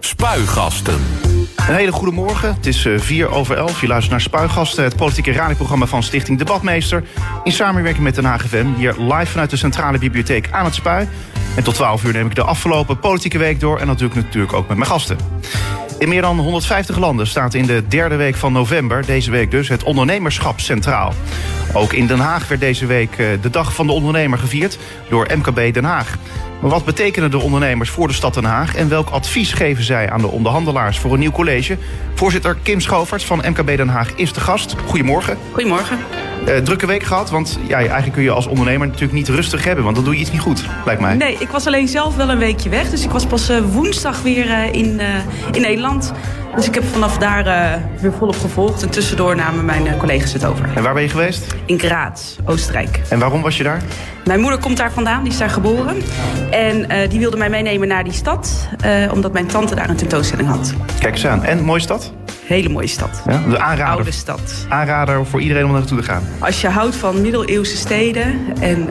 [0.00, 1.00] Spuigasten.
[1.56, 2.54] Een hele goede morgen.
[2.54, 3.80] Het is 4 eh, over 11.
[3.80, 7.04] Je luistert naar Spuigasten, het politieke radioprogramma van Stichting Debatmeester.
[7.44, 8.66] In samenwerking met Den Haag FM.
[8.76, 11.08] Hier live vanuit de Centrale Bibliotheek aan het Spui.
[11.56, 13.78] En tot 12 uur neem ik de afgelopen politieke week door.
[13.78, 15.16] En natuurlijk, natuurlijk ook met mijn gasten.
[15.98, 19.68] In meer dan 150 landen staat in de derde week van november, deze week dus,
[19.68, 21.14] het ondernemerschap centraal.
[21.72, 24.78] Ook in Den Haag werd deze week eh, de Dag van de Ondernemer gevierd
[25.08, 26.16] door MKB Den Haag.
[26.60, 28.74] Maar wat betekenen de ondernemers voor de stad Den Haag...
[28.74, 31.76] en welk advies geven zij aan de onderhandelaars voor een nieuw college?
[32.14, 34.74] Voorzitter Kim Schoverts van MKB Den Haag is de gast.
[34.86, 35.38] Goedemorgen.
[35.52, 35.98] Goedemorgen.
[36.48, 39.84] Uh, drukke week gehad, want ja, eigenlijk kun je als ondernemer natuurlijk niet rustig hebben...
[39.84, 41.14] want dan doe je iets niet goed, lijkt mij.
[41.14, 42.90] Nee, ik was alleen zelf wel een weekje weg.
[42.90, 45.00] Dus ik was pas uh, woensdag weer uh, in,
[45.52, 46.12] in Nederland.
[46.56, 47.44] Dus ik heb vanaf daar
[48.00, 48.82] weer volop gevolgd.
[48.82, 50.68] En tussendoor namen mijn collega's het over.
[50.74, 51.54] En waar ben je geweest?
[51.64, 53.00] In Graz, Oostenrijk.
[53.08, 53.82] En waarom was je daar?
[54.24, 55.96] Mijn moeder komt daar vandaan, die is daar geboren.
[56.50, 58.68] En die wilde mij meenemen naar die stad...
[59.12, 60.74] omdat mijn tante daar een tentoonstelling had.
[61.00, 61.44] Kijk eens aan.
[61.44, 62.12] En, mooie stad?
[62.44, 63.22] Hele mooie stad.
[63.26, 64.66] Ja, de aanrader, Oude stad.
[64.68, 66.22] Aanrader voor iedereen om naartoe te gaan.
[66.38, 68.88] Als je houdt van middeleeuwse steden en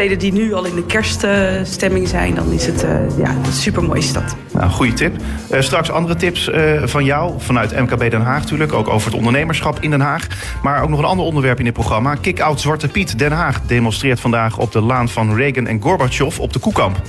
[0.00, 4.02] steden die nu al in de kerststemming zijn, dan is het uh, ja, een supermooie
[4.02, 4.36] stad.
[4.52, 5.16] Nou, goede tip.
[5.52, 6.50] Uh, straks andere tips
[6.84, 10.26] van jou, vanuit MKB Den Haag natuurlijk, ook over het ondernemerschap in Den Haag.
[10.62, 12.14] Maar ook nog een ander onderwerp in dit programma.
[12.14, 16.52] Kick-out Zwarte Piet Den Haag demonstreert vandaag op de laan van Reagan en Gorbachev op
[16.52, 17.02] de Koekamp.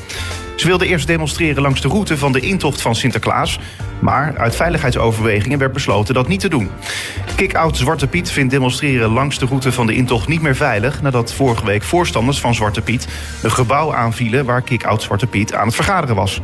[0.55, 3.59] Ze wilden eerst demonstreren langs de route van de intocht van Sinterklaas.
[3.99, 6.69] Maar uit veiligheidsoverwegingen werd besloten dat niet te doen.
[7.41, 11.01] Kick-out Zwarte Piet vindt demonstreren langs de route van de intocht niet meer veilig...
[11.01, 13.07] nadat vorige week voorstanders van Zwarte Piet
[13.43, 14.45] een gebouw aanvielen...
[14.45, 16.41] waar Kick-out Zwarte Piet aan het vergaderen was.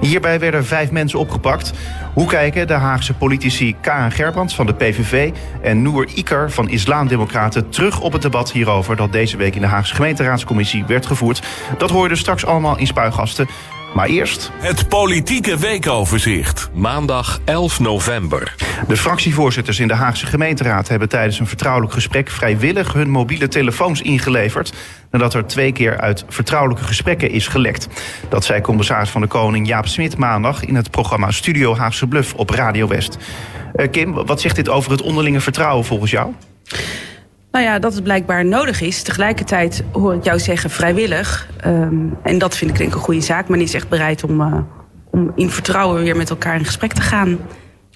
[0.00, 1.72] Hierbij werden vijf mensen opgepakt.
[2.14, 5.30] Hoe kijken de Haagse politici Karen Gerbrands van de PVV...
[5.62, 8.96] en Noor Iker van Islamdemocraten terug op het debat hierover...
[8.96, 11.42] dat deze week in de Haagse gemeenteraadscommissie werd gevoerd?
[11.78, 13.48] Dat hoor je dus straks allemaal in Spuigasten...
[13.94, 14.50] Maar eerst...
[14.54, 16.70] Het politieke weekoverzicht.
[16.72, 18.54] Maandag 11 november.
[18.88, 24.02] De fractievoorzitters in de Haagse gemeenteraad hebben tijdens een vertrouwelijk gesprek vrijwillig hun mobiele telefoons
[24.02, 24.72] ingeleverd.
[25.10, 27.88] nadat er twee keer uit vertrouwelijke gesprekken is gelekt.
[28.28, 32.34] Dat zei commissaris van de Koning Jaap Smit maandag in het programma Studio Haagse Bluff
[32.34, 33.18] op Radio West.
[33.76, 36.32] Uh, Kim, wat zegt dit over het onderlinge vertrouwen volgens jou?
[37.54, 39.02] Nou ja, dat het blijkbaar nodig is.
[39.02, 41.48] Tegelijkertijd hoor ik jou zeggen vrijwillig.
[41.66, 43.48] Um, en dat vind ik denk ik een goede zaak.
[43.48, 44.58] Men is echt bereid om, uh,
[45.10, 47.38] om in vertrouwen weer met elkaar in gesprek te gaan.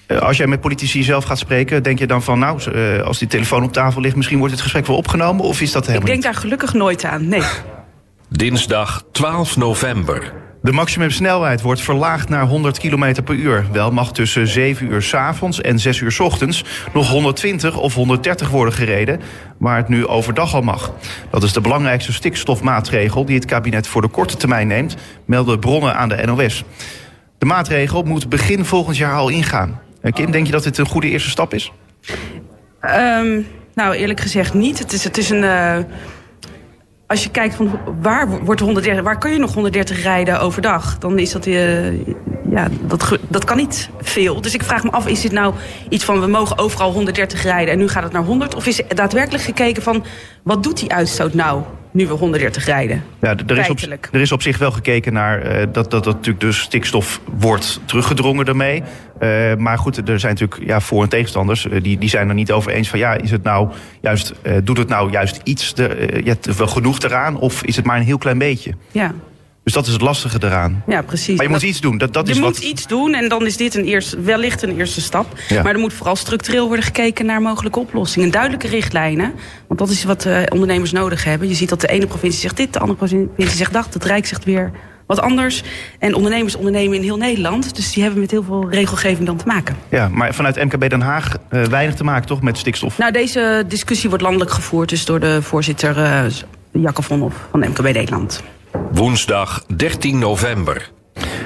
[0.07, 2.39] Uh, als jij met politici zelf gaat spreken, denk je dan van...
[2.39, 5.45] nou, uh, als die telefoon op tafel ligt, misschien wordt het gesprek wel opgenomen?
[5.45, 7.43] Of is dat helemaal Ik denk daar gelukkig nooit aan, nee.
[8.29, 10.33] Dinsdag 12 november.
[10.61, 13.65] De maximumsnelheid wordt verlaagd naar 100 km per uur.
[13.71, 17.93] Wel mag tussen 7 uur s avonds en 6 uur s ochtends nog 120 of
[17.93, 19.19] 130 worden gereden,
[19.57, 20.93] waar het nu overdag al mag.
[21.29, 25.95] Dat is de belangrijkste stikstofmaatregel die het kabinet voor de korte termijn neemt, melden bronnen
[25.95, 26.63] aan de NOS.
[27.37, 29.79] De maatregel moet begin volgend jaar al ingaan.
[30.01, 31.71] Eh, Kim, denk je dat dit een goede eerste stap is?
[32.81, 34.79] Um, nou, eerlijk gezegd niet.
[34.79, 35.43] Het is, het is een.
[35.43, 35.77] Uh
[37.09, 41.19] als je kijkt van waar wordt 130, waar kun je nog 130 rijden overdag, dan
[41.19, 42.05] is dat uh,
[42.49, 44.41] ja, dat, dat kan niet veel.
[44.41, 45.53] Dus ik vraag me af, is dit nou
[45.89, 48.55] iets van we mogen overal 130 rijden en nu gaat het naar 100?
[48.55, 50.03] Of is er daadwerkelijk gekeken van
[50.43, 51.63] wat doet die uitstoot nou?
[51.91, 53.03] Nu we 130 rijden.
[53.21, 53.79] Ja, er is, op,
[54.11, 57.79] er is op zich wel gekeken naar uh, dat, dat, dat natuurlijk de stikstof wordt
[57.85, 58.83] teruggedrongen daarmee.
[59.21, 61.65] Uh, maar goed, er zijn natuurlijk ja, voor- en tegenstanders.
[61.65, 63.69] Uh, die, die zijn er niet over eens van ja, is het nou
[64.01, 64.33] juist,
[64.63, 67.39] doet het nou juist iets de, ja, wel genoeg eraan?
[67.39, 68.73] Of is het maar een heel klein beetje?
[68.91, 69.13] Ja.
[69.69, 70.83] Dus dat is het lastige eraan.
[70.87, 71.35] Ja, precies.
[71.35, 71.97] Maar je moet iets doen.
[71.97, 72.63] Dat, dat je is moet wat...
[72.63, 75.39] iets doen en dan is dit een eerste, wellicht een eerste stap.
[75.47, 75.63] Ja.
[75.63, 78.31] Maar er moet vooral structureel worden gekeken naar mogelijke oplossingen.
[78.31, 79.33] Duidelijke richtlijnen.
[79.67, 81.47] Want dat is wat uh, ondernemers nodig hebben.
[81.47, 83.93] Je ziet dat de ene provincie zegt dit, de andere provincie zegt dat.
[83.93, 84.71] Het Rijk zegt weer
[85.05, 85.63] wat anders.
[85.99, 87.75] En ondernemers ondernemen in heel Nederland.
[87.75, 89.77] Dus die hebben met heel veel regelgeving dan te maken.
[89.89, 92.97] Ja, maar vanuit MKB Den Haag uh, weinig te maken toch met stikstof?
[92.97, 94.89] Nou, deze discussie wordt landelijk gevoerd.
[94.89, 96.21] Dus door de voorzitter uh,
[96.71, 98.43] Jacke Vonhoff van MKB Nederland.
[98.87, 100.91] Woensdag 13 november.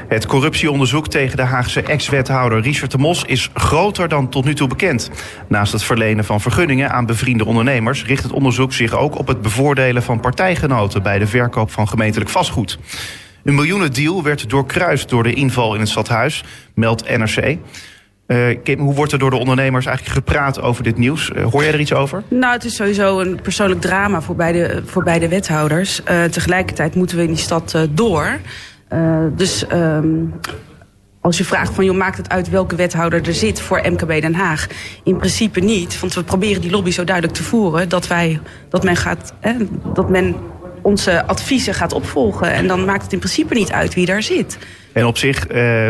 [0.07, 4.67] Het corruptieonderzoek tegen de Haagse ex-wethouder Richard de Mos is groter dan tot nu toe
[4.67, 5.11] bekend.
[5.47, 9.41] Naast het verlenen van vergunningen aan bevriende ondernemers richt het onderzoek zich ook op het
[9.41, 12.79] bevoordelen van partijgenoten bij de verkoop van gemeentelijk vastgoed.
[13.43, 16.43] Een miljoenendeal werd doorkruist door de inval in het stadhuis,
[16.75, 17.57] meldt NRC.
[18.27, 21.31] Uh, Kim, hoe wordt er door de ondernemers eigenlijk gepraat over dit nieuws?
[21.35, 22.23] Uh, hoor jij er iets over?
[22.27, 26.01] Nou, het is sowieso een persoonlijk drama voor beide, voor beide wethouders.
[26.11, 28.39] Uh, tegelijkertijd moeten we in die stad door.
[29.35, 30.33] dus um,
[31.21, 34.35] als je vraagt van, joh, maakt het uit welke wethouder er zit voor MKB Den
[34.35, 34.67] Haag?
[35.03, 38.83] In principe niet, want we proberen die lobby zo duidelijk te voeren dat, wij, dat
[38.83, 39.33] men gaat,
[39.93, 40.35] dat men
[40.83, 42.53] onze adviezen gaat opvolgen.
[42.53, 44.57] En dan maakt het in principe niet uit wie daar zit.
[44.93, 45.89] En op zich, eh,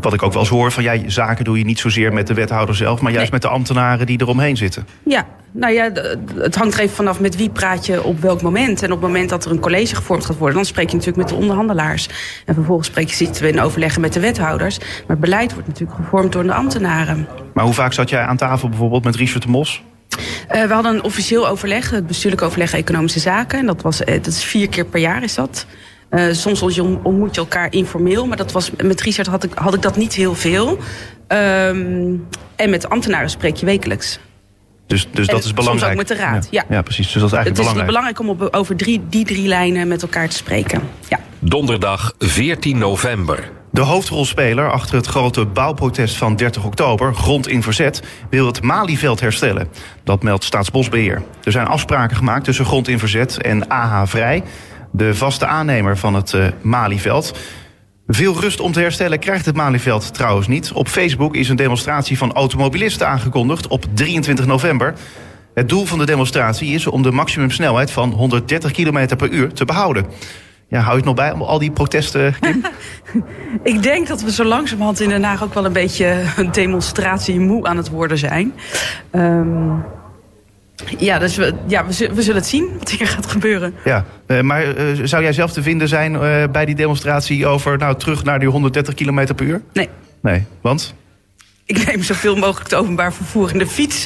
[0.00, 2.34] wat ik ook wel eens hoor, van jij zaken doe je niet zozeer met de
[2.34, 3.40] wethouder zelf, maar juist Nee.
[3.40, 4.86] met de ambtenaren die eromheen zitten.
[5.04, 5.90] Ja, nou ja,
[6.36, 8.82] het hangt er even vanaf met wie praat je op welk moment.
[8.82, 11.22] En op het moment dat er een college gevormd gaat worden, dan spreek je natuurlijk
[11.22, 12.08] met de onderhandelaars.
[12.44, 14.78] En vervolgens spreek je, zitten we in overleggen met de wethouders.
[14.78, 17.28] Maar het beleid wordt natuurlijk gevormd door de ambtenaren.
[17.54, 19.82] Maar hoe vaak zat jij aan tafel bijvoorbeeld met Richard de Mos?
[20.48, 23.58] Eh, we hadden een officieel overleg, het bestuurlijk overleg Economische Zaken.
[23.58, 25.66] En dat, was, eh, dat is vier keer per jaar is dat.
[26.08, 29.82] Eh, soms ontmoet je elkaar informeel, maar dat was, met Richard had ik, had ik
[29.82, 30.78] dat niet heel veel.
[31.26, 32.14] Ehm,
[32.56, 34.18] en met ambtenaren spreek je wekelijks.
[34.86, 35.90] Dus, dus En dat is soms belangrijk.
[35.90, 36.64] ook met de raad, ja.
[36.68, 37.12] ja, precies.
[37.12, 37.86] Dus dat is eigenlijk Het is belangrijk.
[37.86, 40.82] belangrijk om op, over drie, die drie lijnen met elkaar te spreken.
[41.08, 41.20] Ja.
[41.38, 43.50] Donderdag 14 november.
[43.70, 49.20] De hoofdrolspeler achter het grote bouwprotest van 30 oktober, Grond in Verzet, wil het Malieveld
[49.20, 49.68] herstellen.
[50.04, 51.22] Dat meldt Staatsbosbeheer.
[51.44, 54.42] Er zijn afspraken gemaakt tussen Grond in Verzet en AH Vrij,
[54.90, 57.38] de vaste aannemer van het eh, Malieveld.
[58.06, 60.72] Veel rust om te herstellen krijgt het Malieveld trouwens niet.
[60.72, 64.94] Op Facebook is een demonstratie van automobilisten aangekondigd op 23 november.
[65.54, 69.64] Het doel van de demonstratie is om de maximumsnelheid van 130 km per uur te
[69.64, 70.06] behouden.
[70.68, 72.64] Ja, hou je het nog bij om al die protesten, Kim?
[73.62, 77.40] Ik denk dat we zo langzamerhand in Den Haag ook wel een beetje een demonstratie
[77.40, 78.52] moe aan het worden zijn.
[79.10, 79.70] Ehm,
[80.98, 83.74] ja, dus we, ja we, zullen- we zullen het zien wat hier gaat gebeuren.
[83.84, 87.78] Ja, eh, maar eh, zou jij zelf te vinden zijn eh, bij die demonstratie over
[87.78, 89.62] nou, terug naar die 130 km per uur?
[89.72, 89.88] Nee,
[90.20, 90.94] Nee, want
[91.68, 94.04] ik neem zoveel mogelijk het openbaar vervoer in de fiets.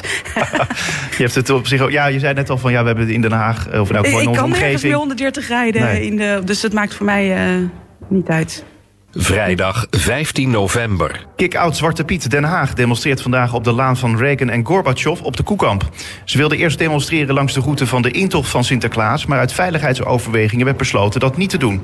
[1.17, 1.91] je hebt het op zich ook.
[1.91, 3.91] Ja, je zei net al van ja, we hebben het in Den Haag, eh, of
[3.91, 5.81] nou, gewoon ik onze kan nergens meer 130 rijden.
[5.81, 6.05] Nee.
[6.05, 7.61] In de, dus het maakt voor mij eh,
[8.07, 8.63] niet uit.
[9.11, 11.25] Vrijdag 15 november.
[11.35, 15.37] Kick-out Zwarte Piet Den Haag demonstreert vandaag op de laan van Reagan en Gorbachev op
[15.37, 15.89] de Koekamp.
[16.25, 20.65] Ze wilden eerst demonstreren langs de route van de intocht van Sinterklaas, maar uit veiligheidsoverwegingen
[20.65, 21.81] werd besloten dat niet te doen.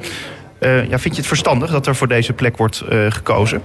[0.60, 3.62] Eh, ja, vind je het verstandig dat er voor deze plek wordt eh, gekozen?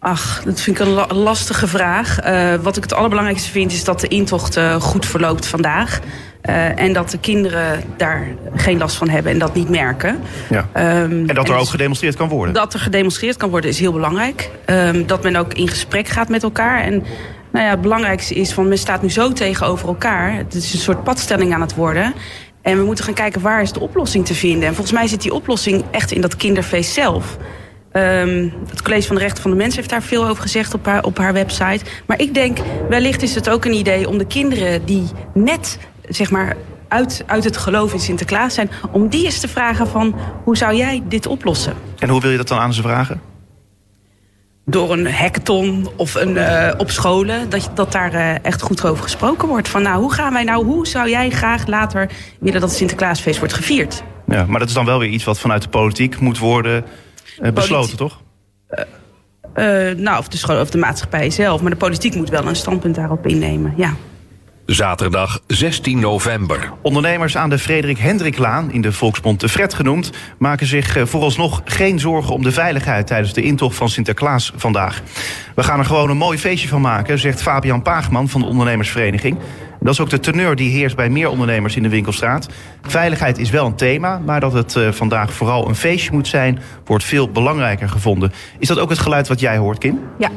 [0.00, 2.18] Ach, dat vind ik een la- lastige vraag.
[2.20, 6.00] Eh, wat ik het allerbelangrijkste vind is dat de intocht eh, goed verloopt vandaag.
[6.40, 10.18] Eh, en dat de kinderen daar geen last van hebben en dat niet merken.
[10.50, 10.68] Ja.
[10.72, 10.88] Ehm,
[11.28, 12.54] En dat er ook gedemonstreerd kan worden.
[12.54, 14.50] Dat er gedemonstreerd kan worden is heel belangrijk.
[14.64, 16.80] Ehm, dat men ook in gesprek gaat met elkaar.
[16.82, 16.92] En
[17.52, 20.34] nou ja, het belangrijkste is, van men staat nu zo tegenover elkaar.
[20.34, 22.14] Het is een soort padstelling aan het worden.
[22.62, 24.68] En we moeten gaan kijken waar is de oplossing te vinden.
[24.68, 27.36] En volgens mij zit die oplossing echt in dat kinderfeest zelf.
[27.92, 30.86] Ehm, het College van de Rechten van de Mens heeft daar veel over gezegd op
[30.86, 31.84] haar, op haar website.
[32.06, 32.58] Maar ik denk,
[32.88, 35.04] wellicht is het ook een idee om de kinderen die
[35.34, 36.56] net, zeg maar,
[36.88, 40.14] uit, uit het geloof in Sinterklaas zijn, om die eens te vragen van,
[40.44, 41.74] hoe zou jij dit oplossen?
[41.98, 43.20] En hoe wil je dat dan aan ze vragen?
[44.70, 49.02] door een hackathon of een, eh, op scholen, dat, dat daar eh, echt goed over
[49.02, 49.68] gesproken wordt.
[49.68, 52.10] Van nou, hoe gaan wij nou, hoe zou jij graag later
[52.40, 54.02] willen dat het Sinterklaasfeest wordt gevierd?
[54.26, 56.84] Ja, maar dat is dan wel weer iets wat vanuit de politiek moet worden
[57.54, 58.20] besloten, toch?
[59.54, 62.56] Eh, nou, of de, school, of de maatschappij zelf, maar de politiek moet wel een
[62.56, 63.74] standpunt daarop innemen.
[63.76, 63.94] Ja.
[64.66, 66.72] Zaterdag 16 november.
[66.82, 71.62] Ondernemers aan de Frederik Hendriklaan, in de volksmond de Fred genoemd, maken zich eh, vooralsnog
[71.64, 75.02] geen zorgen om de veiligheid tijdens de intocht van Sinterklaas vandaag.
[75.54, 79.38] We gaan er gewoon een mooi feestje van maken, zegt Fabian Paagman van de ondernemersvereniging.
[79.80, 82.48] Dat is ook de teneur die heerst bij meer ondernemers in de winkelstraat.
[82.82, 86.58] Veiligheid is wel een thema, maar dat het eh, vandaag vooral een feestje moet zijn,
[86.84, 88.32] wordt veel belangrijker gevonden.
[88.58, 90.00] Is dat ook het geluid wat jij hoort, Kim?
[90.18, 90.30] ja.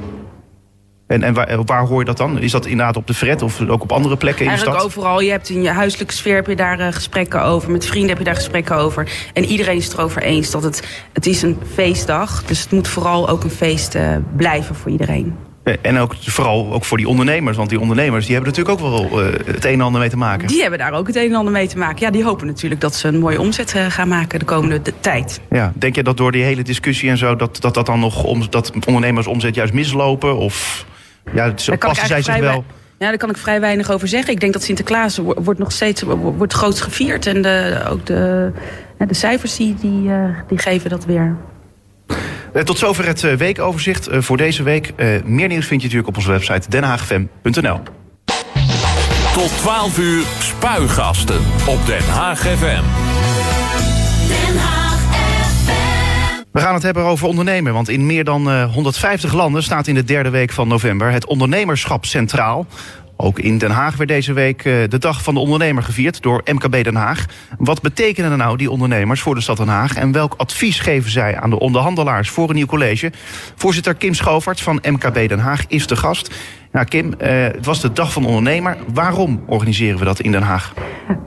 [1.07, 2.39] En, en waar, eh, waar hoor je dat dan?
[2.39, 4.97] Is dat inderdaad op de Fred of ook op andere plekken in de Eigenlijk stad?
[4.97, 5.21] overal.
[5.21, 7.71] Je hebt in je huiselijke sfeer heb je daar eh, gesprekken over.
[7.71, 9.11] Met vrienden heb je daar gesprekken over.
[9.33, 12.43] En iedereen is het erover eens dat het, het is een feestdag.
[12.43, 13.97] Dus het moet vooral ook een feest
[14.35, 15.35] blijven voor iedereen.
[15.63, 17.57] Eh, En ook vooral ook voor die ondernemers.
[17.57, 20.17] Want die ondernemers die hebben natuurlijk ook wel eh, het een en ander mee te
[20.17, 20.47] maken.
[20.47, 21.99] Die hebben daar ook het een en ander mee te maken.
[22.05, 24.93] Ja, die hopen natuurlijk dat ze een mooie omzet eh, gaan maken de komende de
[24.99, 25.41] tijd.
[25.49, 27.35] Ja, denk je dat door die hele discussie en zo...
[27.35, 30.37] dat dat, dat dan nog om, dat ondernemers omzet juist mislopen?
[30.37, 30.85] Of
[31.33, 32.63] ja, zo passen zij zich wel...
[32.97, 34.33] Ja, daar kan ik vrij weinig over zeggen.
[34.33, 37.25] Ik denk dat Sinterklaas wo- wordt nog steeds wo- wordt groots gevierd.
[37.25, 38.51] En de, ook de,
[38.97, 40.09] de cijfers die, die,
[40.47, 41.35] die geven dat weer.
[42.53, 44.91] Eh, Tot zover het eh, weekoverzicht eh, voor deze week.
[44.95, 47.79] Eh, meer nieuws vind je natuurlijk op onze website denhaagfm.nl.
[49.33, 52.81] Tot 12 uur spuigasten op Den Haag FM.
[54.27, 55.91] Den Haag FM.
[56.51, 57.73] We gaan het hebben over ondernemen.
[57.73, 61.25] Want in meer dan eh, 150 landen staat in de derde week van november het
[61.25, 62.65] ondernemerschap centraal.
[63.23, 66.41] Ook in Den Haag werd deze week eh, de dag van de ondernemer gevierd door
[66.45, 67.25] MKB Den Haag.
[67.57, 69.95] Wat betekenen nou die ondernemers voor de stad Den Haag?
[69.95, 73.11] En welk advies geven zij aan de onderhandelaars voor een nieuw college?
[73.55, 76.35] Voorzitter Kim Schovaerts van MKB Den Haag is de gast.
[76.71, 78.77] Nou Kim, eh, het was de dag van de ondernemer.
[78.93, 80.73] Waarom organiseren we dat in Den Haag?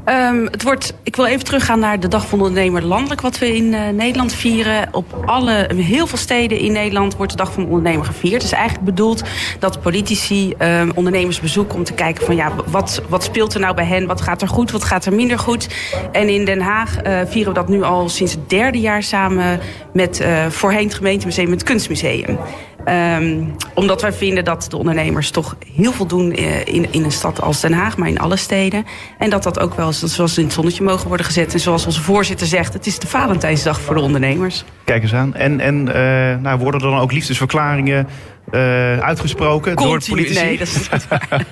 [0.04, 3.38] Ehm, het wordt, ik wil even teruggaan naar de Dag van de Ondernemer landelijk, wat
[3.38, 4.88] we in eh, Nederland vieren.
[4.92, 8.34] Op alle, heel veel steden in Nederland wordt de Dag van de Ondernemer gevierd.
[8.34, 9.22] Het is eigenlijk bedoeld
[9.58, 13.74] dat politici ehm, ondernemers bezoeken om te kijken van ja, wat, wat speelt er nou
[13.74, 14.06] bij hen?
[14.06, 14.70] Wat gaat er goed?
[14.70, 15.68] Wat gaat er minder goed?
[16.12, 19.60] En in Den Haag eh, vieren we dat nu al sinds het derde jaar samen
[19.92, 22.38] met voorheen het gemeentemuseum, het Kunstmuseum.
[22.84, 27.12] Ehm, omdat wij vinden dat de ondernemers toch heel veel doen eh, in, in een
[27.12, 28.84] stad als Den Haag, maar in alle steden.
[29.18, 31.52] En dat dat ook wel eens, zoals in het zonnetje mogen worden gezet.
[31.52, 34.64] En zoals onze voorzitter zegt, het is de Valentijnsdag voor de ondernemers.
[34.84, 35.34] Kijk eens aan.
[35.34, 38.06] En, en eh, nou, worden er dan ook liefdesverklaringen
[38.50, 40.16] eh, uitgesproken door Continu.
[40.16, 40.44] politici?
[40.44, 41.46] Nee, dat is niet waar.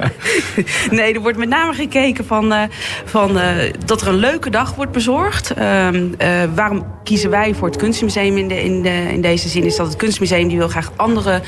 [0.90, 2.62] nee, er wordt met name gekeken van, eh,
[3.04, 5.50] van, eh, dat er een leuke dag wordt bezorgd.
[5.50, 9.64] Ehm, eh, waarom kiezen wij voor het kunstmuseum in, de, in, de, in deze zin?
[9.64, 11.40] Is dat het kunstmuseum die wil graag andere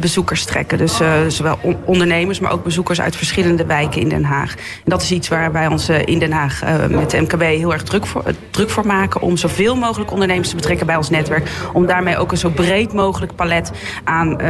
[0.00, 0.78] bezoekers trekken.
[0.78, 4.54] Dus zowel on- ondernemers, maar ook bezoekers uit verschillende wijken in Den Haag.
[4.54, 7.82] En dat is iets waar wij ons in Den Haag met de MKB heel erg
[7.82, 9.20] druk voor, druk voor maken.
[9.20, 11.50] Om zoveel mogelijk ondernemers te betrekken bij ons netwerk.
[11.72, 13.70] Om daarmee ook een zo breed mogelijk palet
[14.04, 14.40] aan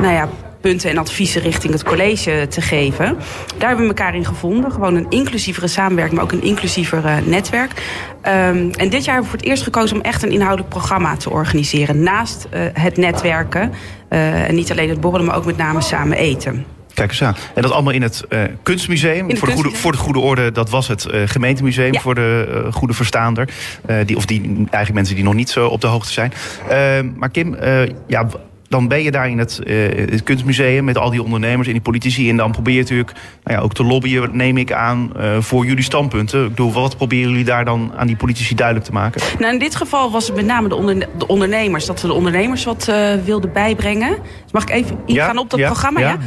[0.00, 0.28] nou ja,
[0.60, 3.16] punten en adviezen richting het college te geven.
[3.58, 4.72] Daar hebben we elkaar in gevonden.
[4.72, 7.72] Gewoon een inclusievere samenwerking, maar ook een inclusiever eh, netwerk.
[8.22, 11.16] Ehm, en dit jaar hebben we voor het eerst gekozen om echt een inhoudelijk programma
[11.16, 12.02] te organiseren.
[12.02, 13.72] Naast eh, het netwerken.
[14.08, 16.64] eh, en niet alleen het borrelen, maar ook met name samen eten.
[16.94, 17.36] Kijk eens aan.
[17.54, 18.24] En dat allemaal in het
[18.62, 19.28] kunstmuseum.
[19.28, 22.00] het voor, de goede, voor de goede orde, dat was het gemeentemuseum Ja.
[22.00, 23.48] voor de goede verstaander.
[24.04, 26.32] Die, of die eigenlijk mensen die nog niet zo op de hoogte zijn.
[26.68, 27.56] Eh, maar Kim,
[28.06, 28.26] ja,
[28.68, 29.76] dan ben je daar in het, eh,
[30.10, 32.30] het kunstmuseum met al die ondernemers en die politici.
[32.30, 33.12] En dan probeer je natuurlijk
[33.44, 36.42] nou ja, ook te lobbyen, neem ik aan, eh, voor jullie standpunten.
[36.42, 39.20] Ik bedoel, wat proberen jullie daar dan aan die politici duidelijk te maken?
[39.38, 41.86] Nou, in dit geval was het met name de, onderne- de ondernemers.
[41.86, 44.08] Dat we de ondernemers wat eh, wilden bijbrengen.
[44.42, 46.00] Dus mag ik even ingaan Ja, op dat ja, programma?
[46.00, 46.18] ja,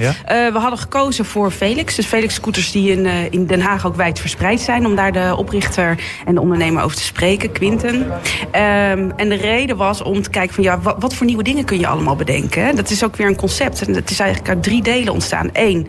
[0.52, 1.96] we hadden gekozen voor Felix.
[1.96, 4.86] Dus Felix Scooters die in, in Den Haag ook wijd verspreid zijn.
[4.86, 8.12] Om daar de oprichter en de ondernemer over te spreken, Quinten.
[8.52, 11.66] Ehm, en de reden was om te kijken van ja, wat, wat voor nieuwe dingen
[11.66, 12.31] kun je allemaal bedenken.
[12.76, 13.88] Dat is ook weer een concept.
[13.88, 15.50] En het is eigenlijk uit drie delen ontstaan.
[15.54, 15.88] Eén,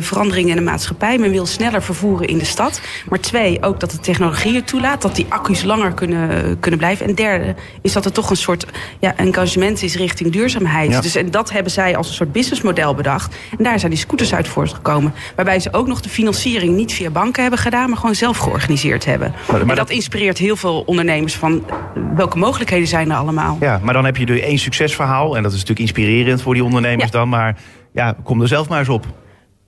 [0.00, 1.18] veranderingen in de maatschappij.
[1.18, 2.80] Men wil sneller vervoeren in de stad.
[3.08, 5.02] Maar twee, ook dat de technologie het toelaat.
[5.02, 7.06] Dat die accu's langer kunnen, kunnen blijven.
[7.06, 8.66] En derde, is dat er toch een soort
[9.00, 10.90] ja, engagement is richting duurzaamheid.
[10.90, 11.00] Ja.
[11.00, 13.34] Dus en dat hebben zij als een soort businessmodel bedacht.
[13.58, 15.14] En daar zijn die scooters uit voortgekomen.
[15.36, 19.04] Waarbij ze ook nog de financiering niet via banken hebben gedaan, maar gewoon zelf georganiseerd
[19.04, 19.34] hebben.
[19.50, 21.74] maar en dat- dat inspireert heel veel ondernemers van eh,
[22.16, 23.56] welke mogelijkheden zijn er allemaal.
[23.60, 25.36] Ja, maar dan heb je er één succesverhaal.
[25.36, 27.10] En dat is natuurlijk inspirerend voor die ondernemers Ja.
[27.10, 27.28] dan.
[27.28, 27.56] Maar
[27.92, 29.06] ja, kom er zelf maar eens op.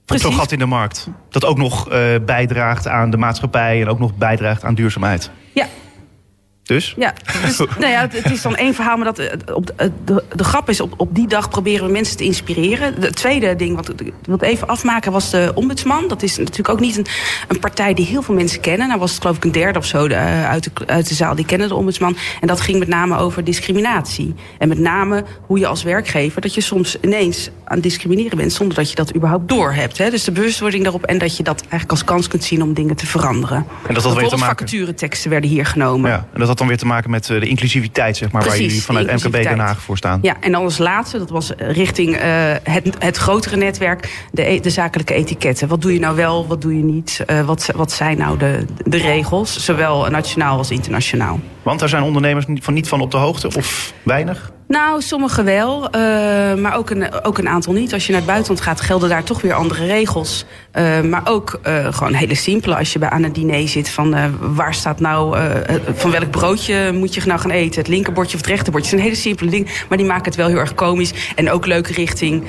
[0.05, 0.25] Precies.
[0.25, 1.07] Zo'n gat in de markt.
[1.29, 5.31] Dat ook nog eh, bijdraagt aan de maatschappij en ook nog bijdraagt aan duurzaamheid.
[5.53, 5.67] Ja,
[6.65, 6.93] Dus?
[6.97, 10.23] Ja, dus, nou ja, het, is dan één verhaal, maar dat, eh, op, de, de,
[10.35, 12.93] de grap is, op, op die dag proberen we mensen te inspireren.
[12.99, 16.07] Het tweede ding wat ik ik wil het even afmaken was de ombudsman.
[16.07, 17.05] Dat is natuurlijk ook niet een,
[17.47, 18.87] een partij die heel veel mensen kennen.
[18.87, 21.13] Nou was het geloof ik een derde of zo de, eh, uit, de, uit de
[21.13, 22.17] zaal die kennen de ombudsman.
[22.41, 24.35] En dat ging met name over discriminatie.
[24.57, 28.53] En met name hoe je als werkgever, dat je soms ineens aan het discrimineren bent
[28.53, 29.97] zonder dat je dat überhaupt doorhebt.
[29.97, 30.09] Hè?
[30.09, 32.95] Dus de bewustwording daarop en dat je dat eigenlijk als kans kunt zien om dingen
[32.95, 33.65] te veranderen.
[33.93, 36.09] dat had weer te maken- vacatureteksten werden hier genomen.
[36.09, 38.59] Ja, en dat had dan weer te maken met eh, de inclusiviteit, zeg maar, waar
[38.59, 39.59] jullie vanuit MKB Den.
[39.59, 40.19] Haag voor staan.
[40.21, 44.59] Ja, en dan als laatste, dat was richting eh, het, het grotere netwerk, de, e-
[44.59, 45.67] de zakelijke etiketten.
[45.67, 47.23] Wat doe je nou wel, wat doe je niet?
[47.25, 51.39] Eh, wat, wat zijn nou de, de regels, zowel nationaal als internationaal?
[51.65, 54.51] Want daar zijn ondernemers niet van, niet van op de hoogte of weinig.
[54.67, 55.99] Nou, sommigen wel, eh,
[56.55, 57.93] maar ook een, ook een aantal niet.
[57.93, 60.45] Als je naar het buitenland gaat, gelden daar toch weer andere regels.
[60.71, 62.75] Eh, maar ook eh, gewoon hele simpele.
[62.75, 64.15] Als je bij aan een diner zit, van
[64.55, 65.37] waar staat nou,
[65.95, 67.79] van welk broodje moet je nou gaan eten?
[67.79, 68.89] Het linkerbordje of het rechterbordje?
[68.89, 71.13] Het zijn hele simpele dingen, maar die maken het wel heel erg komisch.
[71.35, 72.43] En ook leuk richting,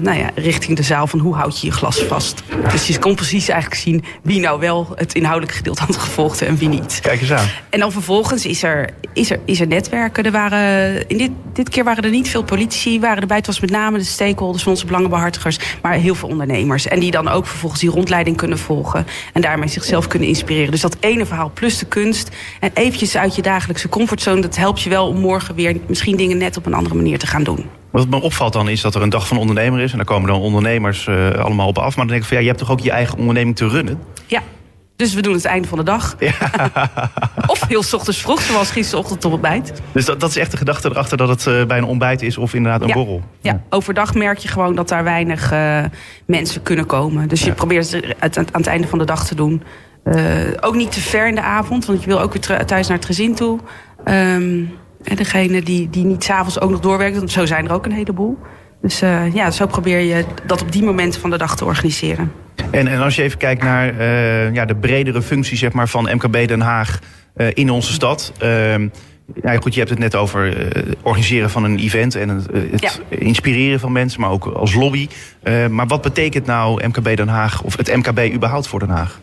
[0.00, 2.42] nou ja, richting de zaal van hoe houd je je glas vast.
[2.70, 6.56] Dus je kon precies eigenlijk zien wie nou wel het inhoudelijke gedeelte had gevolgd en
[6.56, 6.98] wie niet.
[7.02, 7.46] Kijk eens aan.
[7.70, 10.24] En dan vervolgens is er, is er, is er netwerken.
[10.24, 13.00] Er waren, in dit, dit keer waren er niet veel politici.
[13.00, 13.36] Waren erbij.
[13.36, 15.58] Het was met name de stakeholders van onze belangenbehartigers.
[15.82, 16.86] Maar heel veel ondernemers.
[16.86, 19.06] En die dan ook vervolgens die rondleiding kunnen volgen.
[19.32, 20.70] En daarmee zichzelf kunnen inspireren.
[20.70, 22.30] Dus dat ene verhaal plus de kunst.
[22.60, 24.40] En eventjes uit je dagelijkse comfortzone.
[24.40, 27.26] Dat helpt je wel om morgen weer misschien dingen net op een andere manier te
[27.26, 27.66] gaan doen.
[27.90, 29.90] Wat me opvalt dan is dat er een dag van ondernemer is.
[29.90, 31.96] En daar komen dan ondernemers eh, allemaal op af.
[31.96, 33.98] Maar dan denk ik van ja, je hebt toch ook je eigen onderneming te runnen?
[34.26, 34.42] Ja,
[34.96, 36.16] Dus we doen het einde van de dag.
[37.46, 39.72] of heel 's ochtends vroeg, zoals gisterochtend op ontbijt.
[39.92, 42.38] Dus dat, dat is echt de gedachte erachter dat het eh, bij een ontbijt is
[42.38, 42.94] of inderdaad een Ja.
[42.94, 43.22] borrel.
[43.40, 45.84] Ja, overdag merk je gewoon dat daar weinig eh,
[46.26, 47.28] mensen kunnen komen.
[47.28, 49.62] Dus je probeert het aan het einde van de dag te doen.
[50.02, 50.16] Eh,
[50.60, 53.06] ook niet te ver in de avond, want je wil ook weer thuis naar het
[53.06, 53.58] gezin toe.
[54.04, 54.62] Ehm,
[55.04, 57.92] en degene die, die niet s'avonds ook nog doorwerkt, want zo zijn er ook een
[57.92, 58.38] heleboel.
[58.82, 62.32] Dus eh, ja, zo probeer je dat op die momenten van de dag te organiseren.
[62.70, 66.08] En, en als je even kijkt naar eh, ja, de bredere functie zeg maar, van
[66.12, 66.98] MKB Den Haag
[67.34, 68.32] eh, in onze stad.
[68.38, 68.88] Ehm,
[69.42, 73.00] ja, goed, je hebt het net over eh, organiseren van een event en het, het
[73.08, 75.08] inspireren van mensen, maar ook als lobby.
[75.70, 79.20] Maar wat betekent nou MKB Den Haag of het MKB überhaupt voor Den Haag?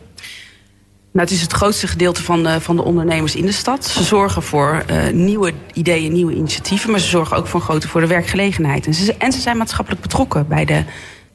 [1.14, 3.84] Nou, het is het grootste gedeelte van de, van de ondernemers in de stad.
[3.84, 7.88] Ze zorgen voor eh, nieuwe ideeën, nieuwe initiatieven, maar ze zorgen ook voor een grote
[7.88, 8.86] voor de werkgelegenheid.
[8.86, 10.84] En ze, en ze zijn maatschappelijk betrokken bij, de,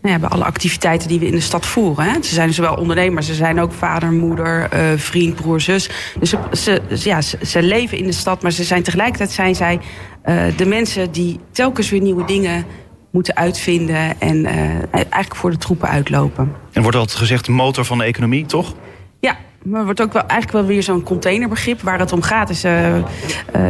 [0.01, 2.05] nou ja, bij alle activiteiten die we in de stad voeren.
[2.05, 2.21] Hè.
[2.21, 5.89] Ze zijn zowel ondernemers, ze zijn ook vader, moeder, eh, vriend, broer, zus.
[6.19, 9.55] Dus ze, ze, ja, ze, ze leven in de stad, maar ze zijn tegelijkertijd zijn
[9.55, 9.79] zij
[10.21, 12.65] eh, de mensen die telkens weer nieuwe dingen
[13.11, 14.45] moeten uitvinden en
[14.91, 16.55] eigenlijk voor de troepen uitlopen.
[16.71, 18.73] En wordt altijd gezegd motor van de economie, toch?
[19.19, 21.81] Ja, maar het wordt ook wel eigenlijk wel weer zo'n containerbegrip.
[21.81, 23.03] Waar het om gaat is eh, eh,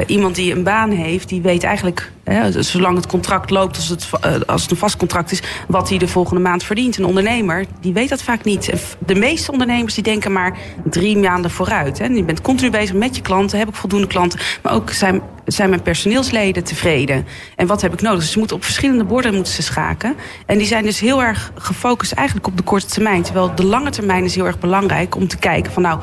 [0.06, 2.12] iemand die een baan heeft, die weet eigenlijk,
[2.50, 5.98] zolang het contract loopt, als het, eh, als het een vast contract is, wat hij
[5.98, 6.98] de volgende maand verdient.
[6.98, 8.74] Een ondernemer, die weet dat vaak niet.
[9.06, 12.00] De meeste ondernemers die denken maar drie maanden vooruit.
[12.00, 12.06] Hè.
[12.06, 15.70] Je bent continu bezig met je klanten, heb ik voldoende klanten, maar ook zijn, zijn
[15.70, 17.26] mijn personeelsleden tevreden.
[17.56, 18.20] En wat heb ik nodig?
[18.20, 20.16] Dus ze moeten op verschillende borden moeten ze schaken.
[20.46, 23.22] En die zijn dus heel erg gefocust eigenlijk op de korte termijn.
[23.22, 26.00] Terwijl de lange termijn is heel erg belangrijk om te kijken van nou,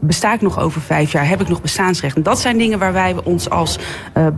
[0.00, 1.28] besta ik nog over vijf jaar?
[1.28, 2.16] Heb ik nog bestaansrecht?
[2.16, 3.78] En dat zijn dingen waar wij ons als
[4.12, 4.32] eh, eh,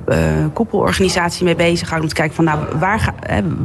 [0.52, 2.02] koepelorganisatie mee bezighouden.
[2.02, 3.14] Om te kijken van nou, waar, ga,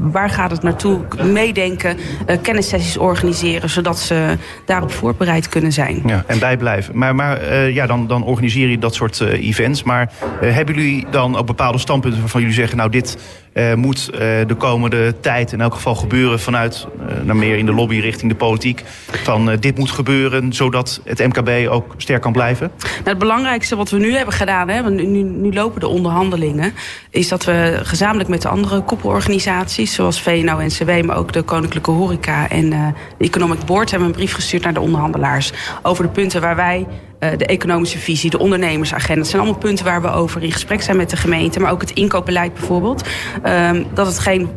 [0.02, 1.00] waar gaat het naartoe?
[1.24, 6.02] Meedenken, eh, kennissessies organiseren, zodat ze daarop voorbereid kunnen zijn.
[6.06, 6.98] Ja, en bijblijven.
[6.98, 9.84] Maar, maar eh, ja, dan, dan organiseer je dat soort events.
[9.84, 12.78] Maar hebben jullie dan ook bepaalde standpunten waarvan jullie zeggen...
[12.78, 13.18] nou, dit
[13.56, 16.40] eh, moet eh, de komende tijd in elk geval gebeuren...
[16.40, 18.84] vanuit eh, naar meer in de lobby richting de politiek.
[19.12, 22.72] Van dit moet gebeuren, zodat het MKB ook sterk kan blijven?
[22.80, 26.74] Nou, het belangrijkste wat we nu hebben gedaan, hè, want nu, nu, lopen de onderhandelingen,
[27.10, 31.42] is dat we gezamenlijk met de andere koepelorganisaties, zoals VNO en CW, maar ook de
[31.42, 36.10] Koninklijke Horeca en de Economic Board, hebben een brief gestuurd naar de onderhandelaars over de
[36.10, 36.88] punten waar wij
[37.20, 39.22] de economische visie, de ondernemersagenda.
[39.22, 41.82] Dat zijn allemaal punten waar we over in gesprek zijn met de gemeente, maar ook
[41.82, 43.08] het inkoopbeleid bijvoorbeeld.
[43.44, 44.50] Ehm, dat het geen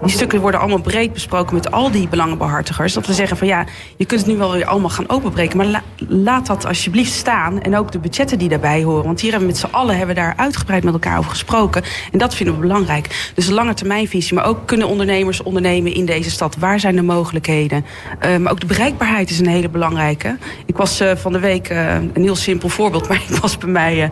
[0.00, 2.92] die stukken worden allemaal breed besproken met al die belangenbehartigers.
[2.92, 3.64] Dat we zeggen van ja,
[3.96, 5.56] je kunt het nu wel weer allemaal gaan openbreken.
[5.56, 7.60] Maar la- laat dat alsjeblieft staan.
[7.60, 9.04] En ook de budgetten die daarbij horen.
[9.04, 11.82] Want hier hebben we met z'n allen hebben we daar uitgebreid met elkaar over gesproken.
[12.12, 13.30] En dat vinden we belangrijk.
[13.34, 14.34] Dus een lange termijnvisie.
[14.34, 16.56] Maar ook kunnen ondernemers ondernemen in deze stad.
[16.56, 17.84] Waar zijn de mogelijkheden?
[18.18, 20.36] Eh, maar ook de bereikbaarheid is een hele belangrijke.
[20.66, 23.08] Ik was eh, van de week, eh, een heel simpel voorbeeld.
[23.08, 24.08] Maar ik was bij mij eh,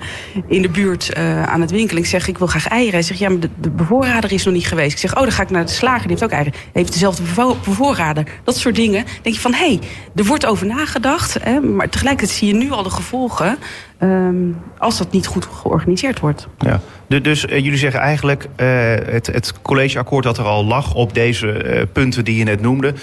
[0.47, 1.15] in de buurt
[1.47, 2.03] aan het winkelen.
[2.03, 2.93] Ik zeg, ik wil graag eieren.
[2.95, 4.96] Hij zegt, ja, maar de bevoorrader is nog niet geweest.
[4.97, 6.01] Ik zeg, oh, dan ga ik naar de slager.
[6.01, 6.53] Die heeft ook eieren.
[6.73, 8.25] Heeft dezelfde bevo- bevoorrader.
[8.45, 9.05] Dat soort dingen.
[9.23, 9.81] denk je van, hé, hey,
[10.15, 11.37] er wordt over nagedacht.
[11.43, 13.59] Hè, maar tegelijkertijd zie je nu al de gevolgen.
[13.99, 14.35] ehm,
[14.79, 16.47] als dat niet goed georganiseerd wordt.
[16.59, 16.81] Ja.
[17.09, 18.67] Du- Dus eh, jullie zeggen eigenlijk, eh,
[19.07, 22.95] het, het collegeakkoord dat er al lag op deze eh, punten die je net noemde,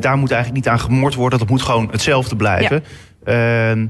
[0.00, 1.38] daar moet eigenlijk niet aan gemord worden.
[1.38, 2.84] Dat moet gewoon hetzelfde blijven.
[3.24, 3.86] Ehm,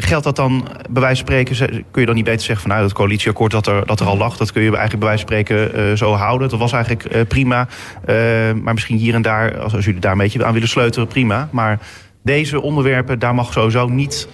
[0.00, 2.82] geldt dat dan, bij wijze van spreken, kun je dan niet beter zeggen van nou,
[2.82, 5.34] het coalitieakkoord dat er, dat er al lag, dat kun je eigenlijk bij wijze van
[5.34, 6.48] spreken eh, zo houden.
[6.48, 7.68] Dat was eigenlijk eh, prima.
[8.04, 8.16] Eh,
[8.62, 11.48] maar misschien hier en daar, als, als jullie daar een beetje aan willen sleutelen, prima.
[11.50, 11.78] Maar
[12.22, 14.28] deze onderwerpen, daar mag sowieso niet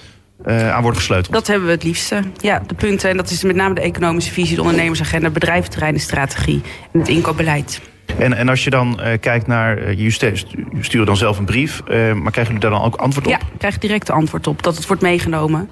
[0.46, 1.34] aan worden gesleuteld.
[1.34, 2.22] Dat hebben we het liefste.
[2.36, 3.10] Ja, de punten.
[3.10, 7.80] En dat is met name de economische visie, de ondernemersagenda, bedrijventerreinenstrategie en het inkoopbeleid.
[8.18, 11.38] En, en als je dan eh, kijkt naar, eh, jullie stu- stu- sturen dan zelf
[11.38, 13.32] een brief, eh, maar krijgen jullie daar dan ook antwoord op?
[13.32, 15.68] Ja, ik krijg direct antwoord op dat het wordt meegenomen.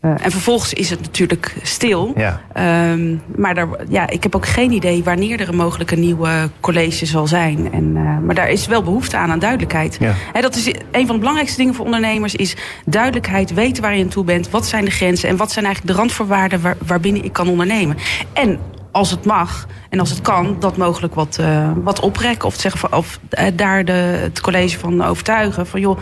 [0.00, 2.12] En vervolgens is het natuurlijk stil.
[2.16, 2.40] Ja.
[2.52, 7.06] Ehm, maar daar, ja, ik heb ook geen idee wanneer er een mogelijke nieuwe college
[7.06, 7.72] zal zijn.
[7.72, 7.92] En,
[8.24, 9.98] maar daar is wel behoefte aan, aan duidelijkheid.
[10.00, 10.40] Ja.
[10.40, 12.34] Dat is een van de belangrijkste dingen voor ondernemers...
[12.34, 14.50] is duidelijkheid, weten waar je aan toe bent.
[14.50, 16.60] Wat zijn de grenzen en wat zijn eigenlijk de randvoorwaarden...
[16.60, 17.96] Waar, waarbinnen ik kan ondernemen.
[18.32, 18.58] En
[18.90, 22.48] als het mag en als het kan, dat mogelijk wat, eh, wat oprekken.
[22.48, 25.66] Of, zeggen van, of eh, daar de, het college van overtuigen.
[25.66, 25.98] Van joh,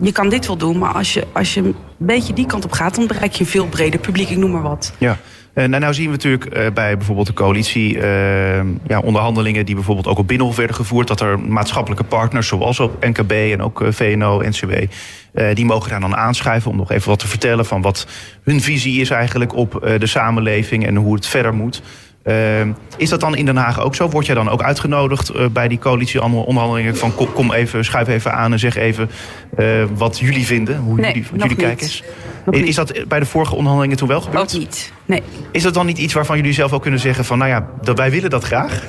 [0.00, 2.72] je kan dit wel doen, maar als je, als je een beetje die kant op
[2.72, 2.94] gaat...
[2.94, 4.92] dan bereik je een veel breder publiek, ik noem maar wat.
[4.98, 5.16] Ja.
[5.54, 7.98] Eh, nou, nou zien we natuurlijk bij bijvoorbeeld de coalitie
[8.86, 13.04] ja, onderhandelingen die bijvoorbeeld ook op Binnenhof werden gevoerd, dat er maatschappelijke partners zoals op
[13.04, 14.72] NKB en ook VNO, NCW,
[15.54, 18.06] die mogen daar dan aanschuiven om nog even wat te vertellen van wat
[18.44, 21.82] hun visie is eigenlijk op de samenleving en hoe het verder moet.
[22.22, 22.60] Eh,
[22.96, 24.08] is dat dan in Den Haag ook zo?
[24.08, 28.32] Word jij dan ook uitgenodigd eh, bij die coalitieonderhandelingen van kom, kom even, schuif even
[28.32, 29.10] aan en zeg even
[29.56, 32.02] eh, wat jullie vinden, hoe Nee, jullie, wat jullie kijk niet.
[32.50, 32.60] is?
[32.60, 34.54] Is dat bij de vorige onderhandelingen toen wel gebeurd?
[34.54, 34.92] Ook niet.
[35.06, 35.22] Nee.
[35.52, 37.98] Is dat dan niet iets waarvan jullie zelf ook kunnen zeggen van nou ja, dat
[37.98, 38.82] wij willen dat graag?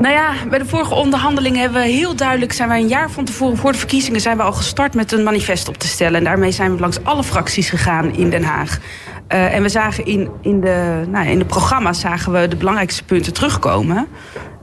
[0.00, 2.52] Nou ja, bij de vorige onderhandelingen hebben we heel duidelijk...
[2.52, 4.20] zijn wij een jaar van tevoren voor de verkiezingen...
[4.20, 6.18] zijn we al gestart met een manifest op te stellen.
[6.18, 8.78] En daarmee zijn we langs alle fracties gegaan in Den Haag.
[9.26, 13.04] Eh, en we zagen in, in, de, nou, in de programma's zagen we de belangrijkste
[13.04, 14.06] punten terugkomen.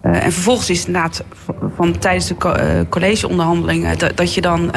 [0.01, 1.23] Eh, en vervolgens is het inderdaad
[1.75, 3.97] van, tijdens de eh, collegeonderhandelingen...
[3.97, 4.71] Dat, dat je dan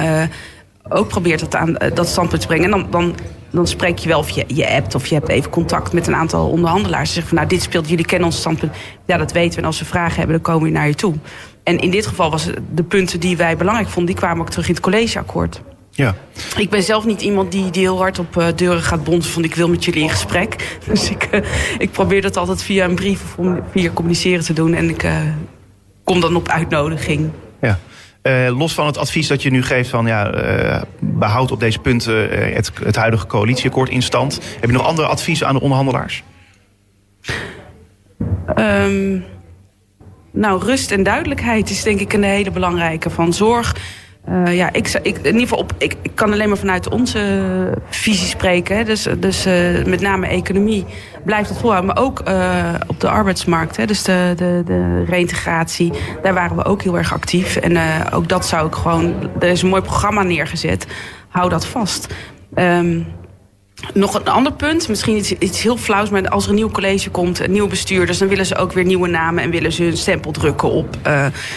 [0.89, 2.65] ook probeert dat, aan, dat standpunt te brengen.
[2.65, 3.15] En dan, dan,
[3.51, 6.15] dan spreek je wel of je, je appt of je hebt even contact met een
[6.15, 7.09] aantal onderhandelaars.
[7.09, 8.73] Ze zeggen van nou, dit speelt, jullie kennen ons standpunt.
[9.07, 9.61] Ja, dat weten we.
[9.61, 11.15] En als we vragen hebben, dan komen we naar je toe.
[11.63, 14.69] En in dit geval was de punten die wij belangrijk vonden, die kwamen ook terug
[14.69, 15.63] in het collegeakkoord.
[15.95, 16.15] Ja.
[16.57, 19.45] Ik ben zelf niet iemand die, die heel hard op eh, deuren gaat bonzen van
[19.45, 20.57] ik wil met jullie in gesprek.
[20.89, 21.41] Dus ik, eh,
[21.79, 24.75] ik probeer dat altijd via een brief of via communiceren te doen.
[24.75, 25.17] En ik eh,
[26.05, 27.31] kom dan op uitnodiging.
[27.61, 27.79] ja.
[28.57, 32.29] Los van het advies dat je nu geeft van ja, eh, behoud op deze punten
[32.55, 34.41] het, het huidige coalitieakkoord in stand.
[34.61, 36.23] Heb je nog andere adviezen aan de onderhandelaars?
[38.55, 39.19] Ehm,
[40.31, 43.11] nou, rust en duidelijkheid is denk ik een hele belangrijke.
[43.11, 43.77] Van zorg.
[44.25, 47.21] Eh, ja, ik, ik, in ieder geval op, ik, ik kan alleen maar vanuit onze
[47.91, 48.85] visie spreken.
[48.85, 50.85] Dus, dus eh, met name economie
[51.25, 51.95] blijft het volhouden.
[51.95, 53.77] Maar ook eh, op de arbeidsmarkt.
[53.77, 53.87] Hè.
[53.87, 55.93] Dus de, de, de reïntegratie.
[56.23, 57.57] Daar waren we ook heel erg actief.
[57.57, 57.79] En
[58.13, 59.15] ook dat zou ik gewoon...
[59.41, 60.87] Er is een mooi programma neergezet.
[61.29, 62.15] Hou dat vast.
[62.55, 63.01] Ehm,
[63.95, 67.11] nog een ander punt, misschien iets, iets heel flauws, maar als er een nieuw college
[67.11, 69.97] komt, een nieuwe bestuurders, dan willen ze ook weer nieuwe namen en willen ze hun
[69.97, 70.97] stempel drukken op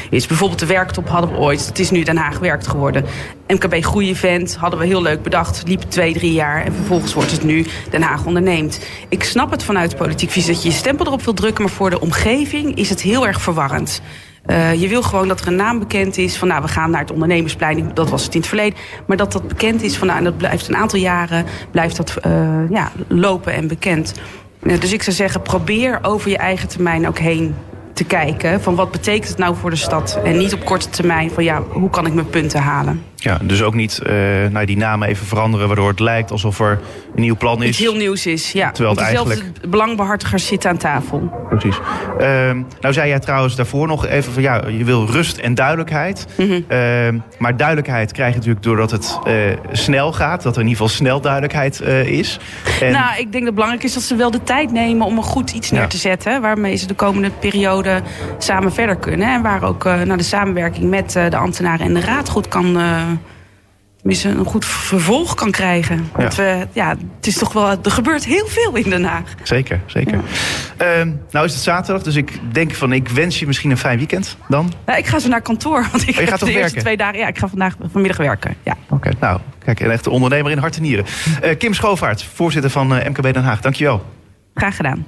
[0.09, 0.27] iets.
[0.27, 3.05] Bijvoorbeeld de werktop hadden we ooit, het is nu Den Haag werkt geworden.
[3.47, 7.43] MKB Groei-event hadden we heel leuk bedacht, liep twee, drie jaar en vervolgens wordt het
[7.43, 8.79] nu Den Haag onderneemt.
[9.09, 11.89] Ik snap het vanuit politiek visie dat je je stempel erop wil drukken, maar voor
[11.89, 14.01] de omgeving is het heel erg verwarrend.
[14.45, 17.01] Eh, je wil gewoon dat er een naam bekend is van nou, we gaan naar
[17.01, 17.91] het ondernemersplein.
[17.93, 18.79] Dat was het in het verleden.
[19.05, 22.15] Maar dat dat bekend is van nou, en dat blijft een aantal jaren blijft dat
[22.15, 24.13] eh, ja, lopen en bekend.
[24.61, 27.55] Eh, dus ik zou zeggen, probeer over je eigen termijn ook heen
[27.93, 28.61] te kijken.
[28.61, 30.19] Van wat betekent het nou voor de stad?
[30.23, 33.03] En niet op korte termijn van ja, hoe kan ik mijn punten halen?
[33.25, 34.13] Ja, dus ook niet eh,
[34.51, 36.79] nou, die namen even veranderen waardoor het lijkt alsof er
[37.15, 37.69] een nieuw plan is.
[37.69, 38.71] Iets heel nieuws is, ja.
[38.71, 41.45] Terwijl het eigenlijk- belangbehartigers zitten aan tafel.
[41.49, 41.79] Precies.
[42.19, 46.25] Ehm, nou zei jij trouwens daarvoor nog even van ja, je wil rust en duidelijkheid.
[46.37, 46.61] Mhm.
[46.67, 49.33] Ehm, maar duidelijkheid krijg je natuurlijk doordat het eh,
[49.71, 50.41] snel gaat.
[50.43, 52.39] Dat er in ieder geval snel duidelijkheid eh, is.
[52.81, 55.17] En, Nou, ik denk dat het belangrijk is dat ze wel de tijd nemen om
[55.17, 55.87] een goed iets neer Ja.
[55.87, 56.41] te zetten.
[56.41, 58.01] Waarmee ze de komende periode
[58.37, 59.27] samen verder kunnen.
[59.33, 62.77] En waar ook eh, nou, de samenwerking met de ambtenaren en de raad goed kan.
[64.05, 66.09] Eh, een goed vervolg kan krijgen.
[66.13, 67.69] Want we, ja, het is toch wel.
[67.69, 69.33] Er gebeurt heel veel in Den Haag.
[69.43, 70.19] Zeker, zeker.
[70.77, 73.97] Ehm, nou is het zaterdag, dus ik denk van ik wens je misschien een fijn
[73.97, 74.71] weekend dan.
[74.85, 75.87] Nou, ik ga zo naar kantoor.
[75.91, 76.81] Want ik gaat toch de eerste werken?
[76.81, 77.19] twee dagen.
[77.19, 78.55] Ja, ik ga vandaag vanmiddag werken.
[78.63, 78.77] Ja.
[78.89, 81.05] Oké, nou kijk, een echte ondernemer in hart en nieren.
[81.41, 83.61] Eh, Kim Schoofaert, voorzitter van eh, MKB Den Haag.
[83.61, 84.05] Dankjewel.
[84.53, 85.05] Graag gedaan.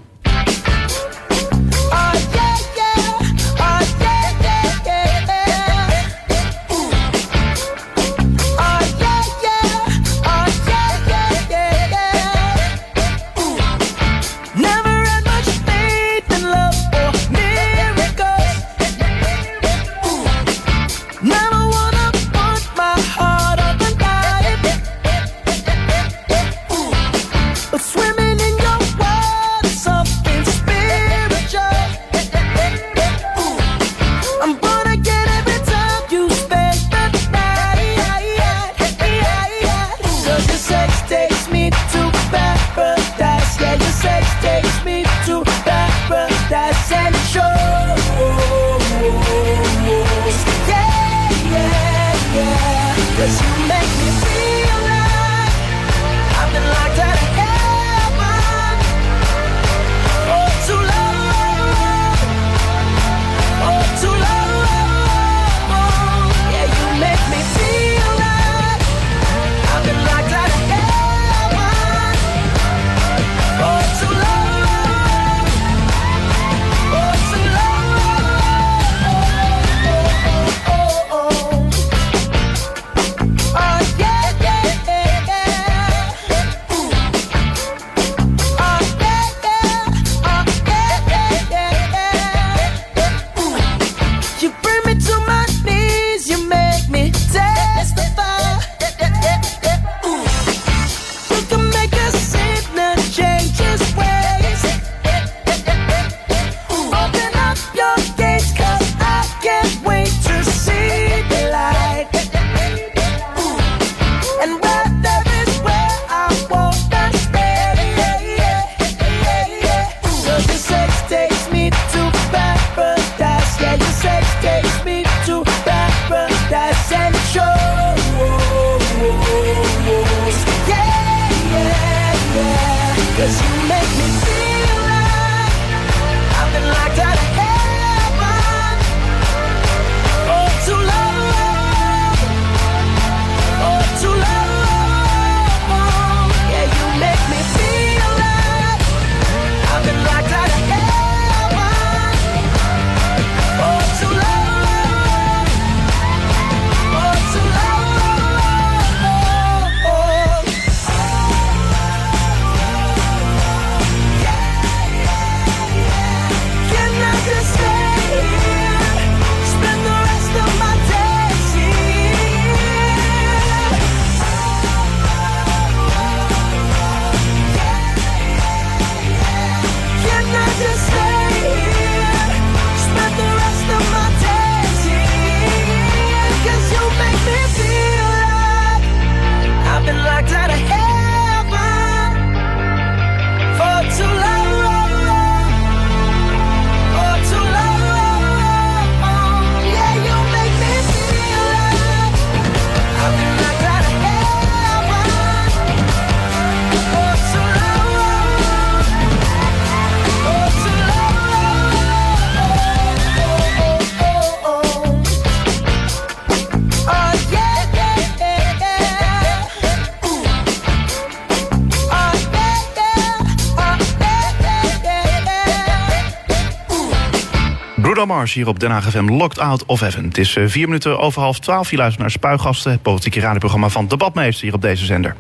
[228.08, 230.04] Mars hier op Den Haag FM Locked Out of Heaven.
[230.04, 231.72] Het is eh, vier minuten over half twaalf.
[231.72, 235.16] Je luistert naar Spuigasten, het politieke radioprogramma van Debatmeester hier op deze zender.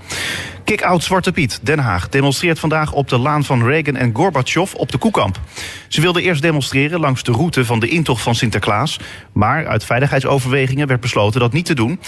[0.64, 4.92] Kick-out Zwarte Piet, Den Haag, demonstreert vandaag op de laan van Reagan en Gorbachev op
[4.92, 5.40] de Koekamp.
[5.88, 9.00] Ze wilden eerst demonstreren langs de route van de intocht van Sinterklaas.
[9.32, 12.00] Maar uit veiligheidsoverwegingen werd besloten dat niet te doen.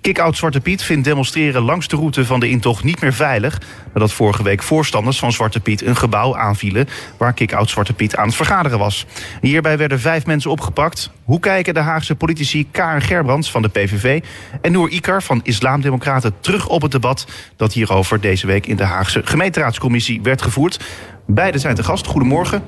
[0.00, 3.60] Kick-out Zwarte Piet vindt demonstreren langs de route van de intocht niet meer veilig.
[3.94, 8.26] Nadat vorige week voorstanders van Zwarte Piet een gebouw aanvielen waar Kick-out Zwarte Piet aan
[8.26, 9.06] het vergaderen was.
[9.40, 11.10] Hierbij werden vijf mensen opgepakt.
[11.24, 14.22] Hoe kijken de Haagse politici Karen Gerbrands van de PVV
[14.62, 18.84] en Noor Ikar van Islamdemocraten terug op het debat dat hierover deze week in de
[18.84, 20.84] Haagse gemeenteraadscommissie werd gevoerd?
[21.26, 22.06] Beiden zijn te gast.
[22.06, 22.62] Goedemorgen.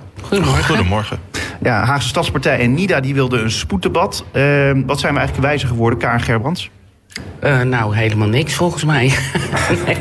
[0.65, 1.19] Goedemorgen.
[1.63, 4.25] Ja, Haagse Stadspartij en NIDA die wilden een spoeddebat.
[4.33, 4.43] Eh,
[4.87, 6.71] wat zijn we eigenlijk wijzer geworden, Karen Gerbrands?
[7.41, 9.13] Eh, nou, helemaal niks volgens mij.
[9.87, 9.97] Nee.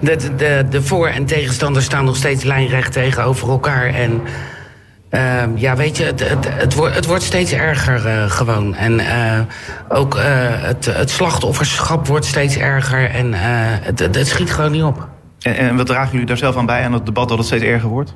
[0.00, 3.94] de, de, de voor- en tegenstanders staan nog steeds lijnrecht tegenover elkaar.
[3.94, 4.20] En
[5.10, 8.74] ehm, ja, weet je, het, het, het, wordt, het wordt steeds erger eh, gewoon.
[8.74, 9.40] En eh,
[9.88, 13.10] ook het, het slachtofferschap wordt steeds erger.
[13.10, 15.08] En het, het, schiet gewoon niet op.
[15.40, 17.64] En, en wat dragen jullie daar zelf aan bij aan het debat dat het steeds
[17.64, 18.14] erger wordt?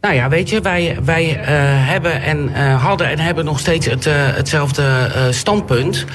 [0.00, 1.24] Nou ja, weet je, wij, wij
[1.84, 6.06] hebben en hadden en hebben nog steeds het, hetzelfde standpunt.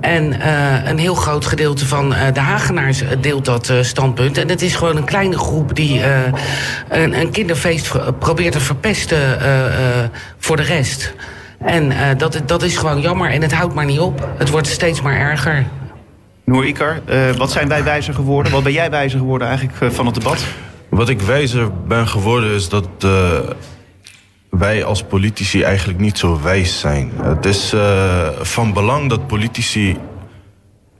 [0.00, 4.38] En eh, een heel groot gedeelte van eh, de Hagenaars eh, deelt dat eh, standpunt.
[4.38, 6.20] En het is gewoon een kleine groep die eh,
[6.88, 11.14] een, een kinderfeest probeert te verpesten eh, eh, voor de rest.
[11.58, 14.28] En eh, dat, dat is gewoon jammer en het houdt maar niet op.
[14.38, 15.66] Het wordt steeds maar erger.
[16.44, 18.52] Noor Ikar, eh, wat zijn wij wijzer geworden?
[18.52, 20.44] Wat ben jij wijzer geworden eigenlijk van het debat?
[20.88, 23.10] Wat ik wijzer ben geworden is dat eh,
[24.58, 27.12] wij als politici eigenlijk niet zo wijs zijn.
[27.22, 29.96] Het is eh, van belang dat politici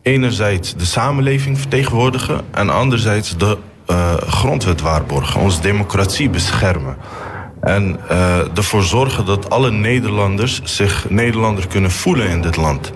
[0.02, 6.96] enerzijds de samenleving vertegenwoordigen en anderzijds de eh, grondwet waarborgen, onze democratie beschermen.
[7.60, 12.92] En eh, ervoor zorgen dat alle Nederlanders zich Nederlander kunnen voelen in dit land.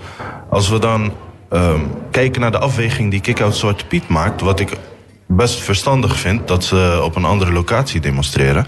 [0.50, 1.12] Als we dan
[1.50, 4.76] ehm, kijken naar de afweging die Kick-Out Zwarte Piet maakt, wat ik
[5.26, 8.66] best verstandig vind dat ze op een andere locatie demonstreren.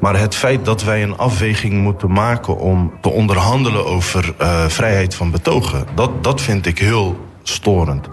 [0.00, 5.14] Maar het feit dat wij een afweging moeten maken om te onderhandelen over eh, vrijheid
[5.14, 8.08] van betogen, dat, dat vind ik heel storend.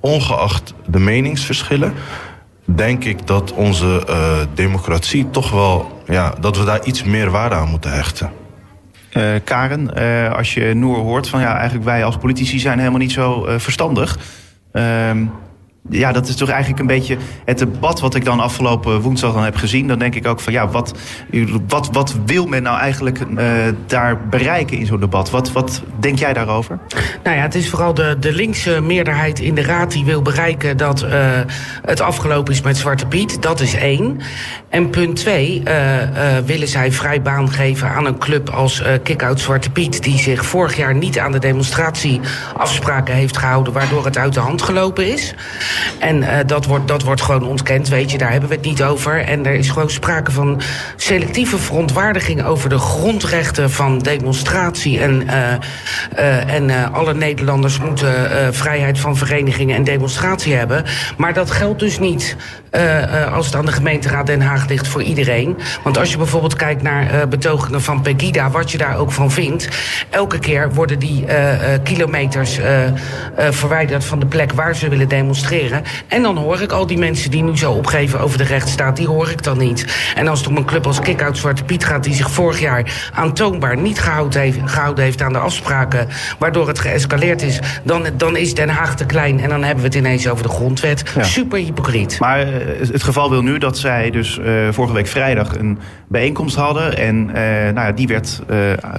[0.00, 1.92] Ongeacht de meningsverschillen,
[2.64, 7.54] denk ik dat onze eh, democratie toch wel, ja, dat we daar iets meer waarde
[7.54, 8.30] aan moeten hechten.
[9.10, 9.94] Eh, Karen,
[10.36, 14.18] als je Noor hoort van ja, eigenlijk wij als politici zijn helemaal niet zo verstandig.
[15.90, 19.44] Ja, dat is toch eigenlijk een beetje het debat wat ik dan afgelopen woensdag dan
[19.44, 19.88] heb gezien.
[19.88, 20.92] Dan denk ik ook van ja, wat,
[21.68, 23.46] wat, wat wil men nou eigenlijk eh,
[23.86, 25.30] daar bereiken in zo'n debat?
[25.30, 26.78] Wat, wat denk jij daarover?
[27.22, 30.76] Nou ja, het is vooral de, de linkse meerderheid in de Raad die wil bereiken
[30.76, 31.40] dat eh,
[31.82, 33.42] het afgelopen is met Zwarte Piet.
[33.42, 34.20] Dat is één.
[34.68, 39.70] En punt twee, eh, willen zij vrij baan geven aan een club als Kick-Out Zwarte
[39.70, 40.02] Piet...
[40.02, 43.72] die zich vorig jaar niet aan de demonstratieafspraken heeft gehouden...
[43.72, 45.34] waardoor het uit de hand gelopen is.
[45.98, 48.82] En eh, dat, wordt, dat wordt gewoon ontkend, weet je, daar hebben we het niet
[48.82, 49.24] over.
[49.24, 50.60] En er is gewoon sprake van
[50.96, 52.44] selectieve verontwaardiging...
[52.44, 55.00] over de grondrechten van demonstratie.
[55.00, 55.52] En, eh,
[56.14, 60.84] eh, en alle Nederlanders moeten vrijheid van verenigingen en demonstratie hebben.
[61.16, 62.36] Maar dat geldt dus niet
[62.72, 65.58] eh, eh, als het aan de gemeenteraad Den Haag ligt voor iedereen.
[65.82, 69.30] Want als je bijvoorbeeld kijkt naar eh, betogingen van Pegida, wat je daar ook van
[69.30, 69.68] vindt.
[70.10, 71.24] Elke keer worden die
[71.82, 72.58] kilometers
[73.36, 75.82] verwijderd van de plek waar ze willen demonstreren.
[76.08, 79.06] En dan hoor ik al die mensen die nu zo opgeven over de rechtsstaat, die
[79.06, 80.12] hoor ik dan niet.
[80.14, 83.10] En als het om een club als Kick-Out Zwarte Piet gaat, die zich vorig jaar
[83.14, 86.08] aantoonbaar niet gehouden heeft, gehouden heeft aan de afspraken,
[86.38, 89.88] waardoor het geëscaleerd is, dan, dan is Den Haag te klein en dan hebben we
[89.88, 91.02] het ineens over de grondwet.
[91.14, 91.22] Ja.
[91.22, 92.18] Super hypocriet.
[92.18, 92.46] Maar
[92.92, 96.96] het geval wil nu dat zij dus eh, vorige week vrijdag een bijeenkomst hadden.
[96.96, 98.58] En eh, nou ja, die werd eh,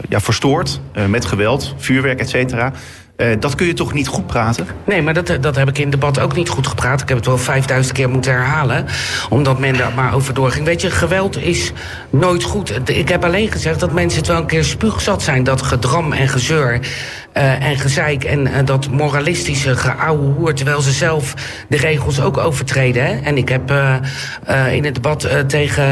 [0.10, 2.72] ja, verstoord eh, met geweld, vuurwerk, et cetera.
[3.16, 4.68] Eh, dat kun je toch niet goed praten?
[4.86, 7.02] Nee, maar dat, dat heb ik in het debat ook niet goed gepraat.
[7.02, 8.86] Ik heb het wel 5000 keer moeten herhalen.
[9.30, 10.66] Omdat men daar maar over doorging.
[10.66, 11.72] Weet je, geweld is
[12.10, 12.90] nooit goed.
[12.90, 15.44] Ik heb alleen gezegd dat mensen het wel een keer spuugzat zijn.
[15.44, 16.80] Dat gedram en gezeur.
[17.34, 20.54] Eh, en gezeik en eh, dat moralistische geouwe hoer...
[20.54, 21.34] terwijl ze zelf
[21.68, 23.06] de regels ook overtreden.
[23.06, 23.20] Hè?
[23.20, 25.86] En ik heb eh, in het debat tegen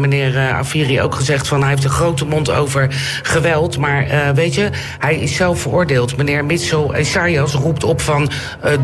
[0.00, 1.48] meneer Afiri ook gezegd...
[1.48, 2.86] van hij heeft een grote mond over
[3.22, 3.78] geweld.
[3.78, 6.16] Maar weet je, hij is zelf veroordeeld.
[6.16, 8.30] Meneer Mitchell Esaias roept op van...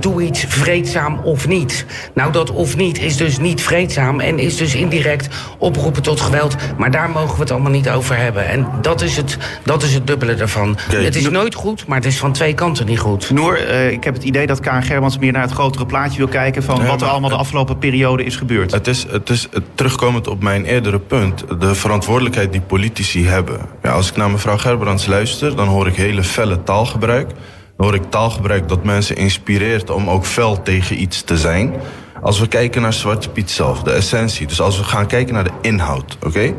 [0.00, 1.86] doe iets vreedzaam of niet.
[2.14, 4.20] Nou, dat of niet is dus niet vreedzaam...
[4.20, 6.56] en is dus indirect oproepen tot geweld.
[6.78, 8.48] Maar daar mogen we het allemaal niet over hebben.
[8.48, 10.76] En dat is het, dat is het dubbele daarvan.
[10.90, 13.30] Het is nooit goed, maar het is van twee kanten niet goed.
[13.30, 16.28] Noor, eh, ik heb het idee dat Karen Germans meer naar het grotere plaatje wil
[16.28, 16.62] kijken...
[16.62, 18.72] van Nee, wat er allemaal de afgelopen periode is gebeurd.
[18.72, 21.44] Het is, het is terugkomend op mijn eerdere punt.
[21.60, 23.60] De verantwoordelijkheid die politici hebben.
[23.82, 27.28] Ja, als ik naar mevrouw Gerbrands luister, dan hoor ik hele felle taalgebruik.
[27.76, 31.74] Dan hoor ik taalgebruik dat mensen inspireert om ook fel tegen iets te zijn.
[32.22, 34.46] Als we kijken naar Zwarte Piet zelf, de essentie.
[34.46, 36.54] Dus als we gaan kijken naar de inhoud, oké?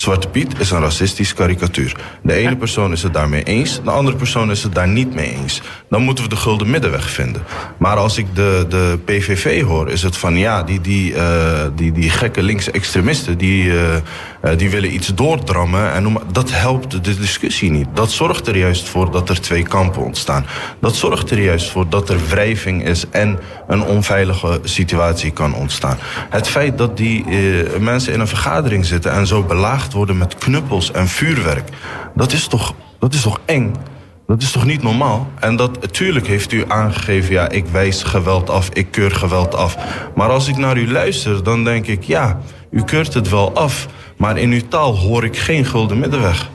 [0.00, 1.96] Zwarte Piet is een racistisch karikatuur.
[2.22, 5.36] De ene persoon is het daarmee eens, de andere persoon is het daar niet mee
[5.42, 5.62] eens.
[5.88, 7.42] Dan moeten we de gulden middenweg vinden.
[7.78, 11.92] Maar als ik de, de PVV hoor, is het van ja, die, die, eh, die,
[11.92, 15.92] die gekke linkse extremisten, die, eh, die willen iets doordrammen.
[15.92, 17.88] En noem dat helpt de discussie niet.
[17.94, 20.46] Dat zorgt er juist voor dat er twee kampen ontstaan.
[20.80, 25.98] Dat zorgt er juist voor dat er wrijving is en een onveilige situatie kan ontstaan.
[26.30, 27.24] Het feit dat die
[27.78, 31.68] mensen in een vergadering zitten en zo belaagd worden met knuppels en vuurwerk,
[32.14, 33.74] dat is toch, dat is toch eng?
[34.26, 35.30] Dat is toch niet normaal?
[35.40, 39.76] En dat, natuurlijk heeft u aangegeven, ja, ik wijs geweld af, ik keur geweld af.
[40.14, 43.88] Maar als ik naar u luister, dan denk ik, ja, u keurt het wel af.
[44.16, 46.50] Maar in uw taal hoor ik geen gulden middenweg.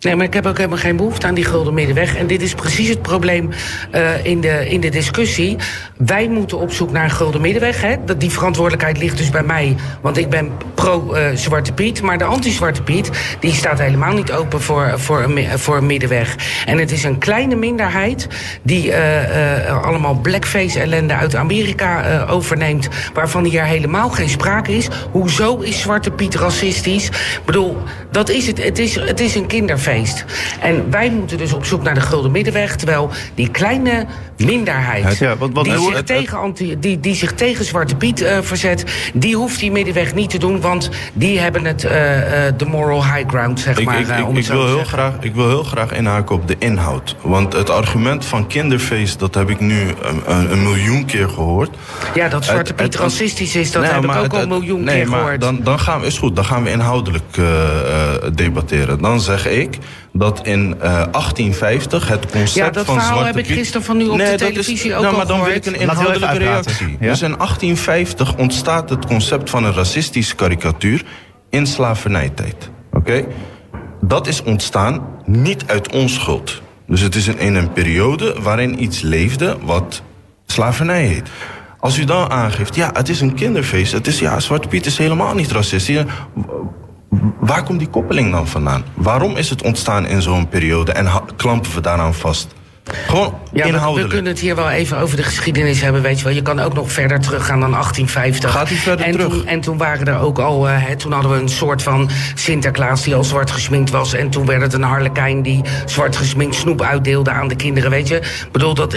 [0.00, 2.16] Nee, maar ik heb ook helemaal geen behoefte aan die gulden middenweg.
[2.16, 3.50] En dit is precies het probleem
[3.90, 5.56] eh, in, de, in de discussie.
[5.96, 7.80] Wij moeten op zoek naar een gulden middenweg.
[7.80, 7.96] Hè?
[8.04, 9.76] Dat, die verantwoordelijkheid ligt dus bij mij.
[10.00, 12.02] Want ik ben pro-Zwarte Piet.
[12.02, 16.36] Maar de anti-Zwarte Piet die staat helemaal niet open voor, voor, een, voor een middenweg.
[16.66, 18.28] En het is een kleine minderheid
[18.62, 22.88] die eh, eh, allemaal blackface-ellende uit Amerika eh, overneemt.
[23.14, 24.88] Waarvan hier helemaal geen sprake is.
[25.10, 27.06] Hoezo is Zwarte Piet racistisch?
[27.06, 27.76] Ik bedoel,
[28.10, 28.64] dat is het.
[28.64, 29.46] Het is, het is een
[29.92, 30.24] kinderfeest.
[30.60, 32.76] En wij moeten dus op zoek naar de gulden middenweg.
[32.76, 37.96] Terwijl die kleine minderheid Ja, die, zich het- tegen anti, die, die zich tegen Zwarte
[37.96, 38.84] Piet eh, verzet...
[39.14, 40.60] die hoeft die middenweg niet te doen.
[40.60, 44.00] Want die hebben het eh, eh, de moral high ground, zeg Ik, maar.
[44.00, 44.86] ik, ik, om ik wil heel zeggen.
[44.98, 47.16] graag, ik wil heel graag inhaken op de inhoud.
[47.20, 49.80] Want het argument van kinderfeest, dat heb ik nu
[50.26, 51.70] een, een, miljoen keer gehoord.
[52.14, 54.48] Ja, dat Zwarte Piet het- racistisch is, dat Nee, heb ik ook het- al een
[54.48, 55.40] miljoen nee, keer maar gehoord.
[55.40, 59.00] Dan, dan gaan we, is goed, dan gaan we inhoudelijk eh, eh, debatteren.
[59.00, 59.75] Dan zeg ik
[60.12, 64.06] dat in eh, 1850 het concept Ja, dat van verhaal heb ik gisteren van u
[64.08, 65.80] op de dat is- televisie ook nou, al maar dan wil ik gehoord.
[65.82, 66.96] een inhoudelijke reactie.
[67.00, 67.10] Ja?
[67.10, 71.04] Dus in 1850 ontstaat het concept van een racistische karikatuur
[71.50, 72.70] in slavernijtijd.
[72.92, 73.24] Oké?
[74.00, 76.62] Dat is ontstaan niet uit onschuld.
[76.86, 80.02] Dus het is in- in een periode waarin iets leefde wat
[80.46, 81.28] slavernij heet.
[81.80, 83.92] Als u dan aangeeft, ja, het is een kinderfeest.
[83.92, 86.02] Het is, ja, Zwarte Piet is helemaal niet racistisch.
[87.40, 88.84] Waar komt die koppeling dan vandaan?
[88.94, 92.54] Waarom is het ontstaan in zo'n periode en klampen we daaraan vast?
[92.92, 94.12] Gewoon Ja, we, we inhoudelijk.
[94.12, 96.32] kunnen het hier wel even over de geschiedenis hebben, weet je wel.
[96.32, 98.50] Je kan ook nog verder teruggaan dan 1850.
[98.50, 99.28] Gaat u verder en terug?
[99.28, 102.10] Toen, en toen waren er ook al, eh, hè, toen hadden we een soort van
[102.34, 104.14] Sinterklaas die al zwart gesminkt was.
[104.14, 108.08] En toen werd het een harlekijn die zwart gesminkt snoep uitdeelde aan de kinderen, weet
[108.08, 108.16] je.
[108.16, 108.96] Ik bedoel, dat,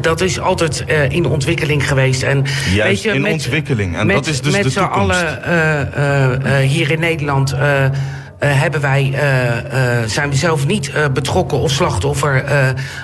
[0.00, 2.22] dat is altijd eh, in ontwikkeling geweest.
[2.22, 3.96] En, weet je, in met, ontwikkeling.
[3.96, 4.98] En met, dat is dus met de z'n toekomst.
[4.98, 7.54] allen eh, hier in Nederland...
[8.38, 12.44] eh, hebben wij, eh, eh, zijn we zelf niet betrokken of slachtoffer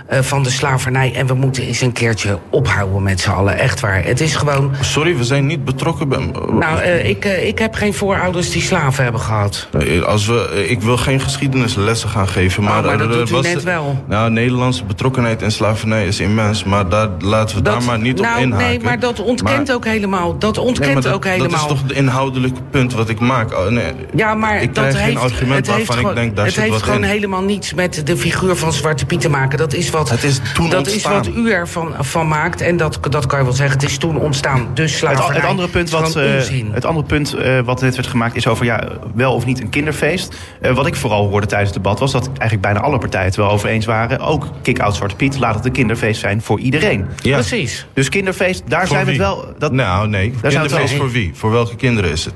[0.08, 1.14] van de slavernij.
[1.14, 3.58] En we moeten eens een keertje ophouden met z'n allen.
[3.58, 4.04] Echt waar.
[4.04, 4.72] Het is gewoon.
[4.80, 6.30] Sorry, we zijn niet betrokken bij...
[6.50, 9.68] Nou, ik, ik heb geen voorouders die slaven hebben gehad.
[10.06, 12.78] Als we, ik wil geen geschiedenislessen gaan geven, maar...
[12.78, 14.04] Oh, maar dat doet u was- net wel.
[14.08, 18.36] Nou, Nederlandse betrokkenheid in slavernij is immens, maar daar laten we daar maar niet nou,
[18.36, 18.66] op inhaken.
[18.66, 20.38] nee, maar dat ontkent Maar- ook helemaal.
[20.38, 21.48] Dat ontkent dat, ook helemaal.
[21.50, 23.52] Dat is toch het inhoudelijke punt wat ik maak.
[23.52, 26.54] Oh, nee, Ja, maar dat heeft, argument het heeft waarvan gewoon, ik denk, daar het
[26.54, 27.08] zit heeft wat gewoon in.
[27.10, 29.58] helemaal niets met de figuur van Zwarte Piet te maken.
[29.58, 32.60] Dat is wat, Het is toen dat is wat u ervan van maakt.
[32.60, 33.78] En dat, dat kan je wel zeggen.
[33.80, 34.68] Het is toen ontstaan.
[34.74, 35.36] Dus Het, slavernij.
[35.40, 36.32] het andere punt, wat, eh,
[36.72, 39.68] het andere punt eh, wat net werd gemaakt is over ja, wel of niet een
[39.68, 40.34] kinderfeest.
[40.60, 43.36] Eh, wat ik vooral hoorde tijdens het debat was dat eigenlijk bijna alle partijen het
[43.36, 44.18] wel over eens waren.
[44.20, 47.06] Ook Kick-Out Zwarte Piet, laat het een kinderfeest zijn voor iedereen.
[47.22, 47.34] Ja.
[47.34, 47.86] Precies.
[47.92, 49.54] Dus kinderfeest, daar Voor zijn we het wel...
[49.58, 50.30] Dat, Nou, nee.
[50.30, 51.30] Daar zijn we het Kinderfeest wel- voor wie?
[51.34, 52.34] Voor welke kinderen is het?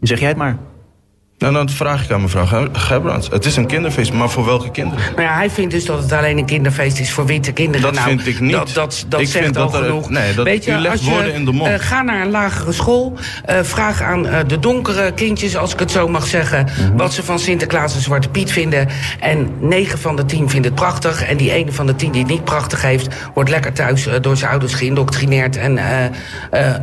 [0.00, 0.56] Zeg jij het maar.
[1.38, 3.28] En dan vraag ik aan mevrouw Ge- Gerbrands.
[3.30, 5.04] Het is een kinderfeest, maar voor welke kinderen?
[5.10, 7.80] Nou ja, hij vindt dus dat het alleen een kinderfeest is voor witte kinderen.
[7.82, 8.52] Dat nou, vind ik niet.
[8.52, 10.10] Dat, dat, dat Ik zegt vind al dat er- genoeg.
[10.10, 11.70] nee, dat- Weet je, u legt als je, woorden in de mond.
[11.70, 13.12] eh, ga naar een lagere school.
[13.44, 16.66] eh, vraag aan eh, de donkere kindjes, als ik het zo mag zeggen...
[16.78, 16.96] Mhm.
[16.96, 18.88] wat ze van Sinterklaas en Zwarte Piet vinden.
[19.20, 21.22] En 9 van de 10 vinden het prachtig.
[21.24, 23.08] En die ene van de 10 die het niet prachtig heeft...
[23.34, 25.56] wordt lekker thuis door zijn ouders geïndoctrineerd...
[25.56, 25.78] en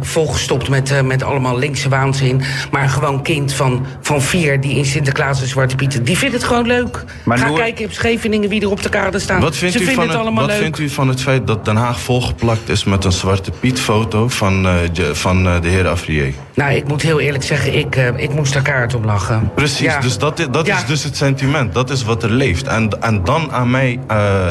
[0.01, 2.41] volgestopt met, met allemaal linkse waanzin.
[2.71, 6.05] Maar gewoon kind van, van vier die in Sinterklaas en Zwarte Piet...
[6.05, 7.03] die vindt het gewoon leuk.
[7.23, 9.41] Maar Ga Noor- kijken op Scheveningen wie er op de kade staan.
[9.41, 10.55] Wat vindt, Ze u van het wat leuk.
[10.61, 14.27] vindt u van het feit dat Den Haag volgeplakt is met een Zwarte Piet foto
[14.27, 14.73] van, eh,
[15.13, 16.33] van eh, de heer Afrier?
[16.55, 19.51] Nou, ik moet heel eerlijk zeggen, ik, eh, ik moest daar kaart om lachen.
[19.55, 19.99] Precies, Ja.
[19.99, 20.77] dus dat, is, dat Ja.
[20.77, 21.73] is dus het sentiment.
[21.73, 22.67] Dat is wat er leeft.
[22.67, 23.99] En, en dan aan mij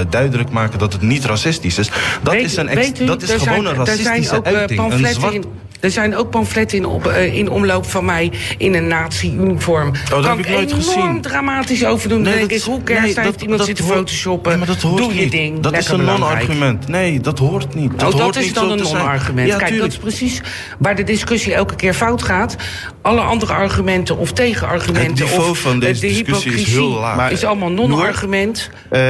[0.08, 1.90] duidelijk maken dat het niet racistisch is.
[2.22, 4.92] Dat Weet- is, een ex- u, dat is gewoon zijn, een zijn racistische ook, uiting.
[4.92, 5.34] Een zwart...
[5.34, 5.44] in,
[5.82, 9.92] er zijn ook pamfletten in, op, eh, in omloop van mij in een nazi-uniform.
[9.92, 11.20] dat kan heb ik nooit enorm gezien.
[11.20, 12.22] dramatisch over doen.
[12.22, 14.50] Dan Nee, denk dat ik, is- hoe cares, nee, heeft iemand zitten hoort- photoshoppen.
[14.50, 15.30] Nee, maar dat hoort Doe je niet.
[15.30, 16.88] ding, Dat is een non-argument.
[16.88, 17.90] Nee, dat hoort niet.
[17.98, 19.48] Dat oh, dat hoort is niet dan een non-argument.
[19.48, 20.40] Ja, Kijk, dat is precies
[20.78, 22.56] waar de discussie elke keer fout gaat.
[23.02, 25.10] Alle andere argumenten of tegenargumenten...
[25.10, 27.16] Het niveau of van eh, deze de discussie is heel laag.
[27.16, 28.70] Maar, is allemaal non-argument.
[28.88, 29.00] Eh,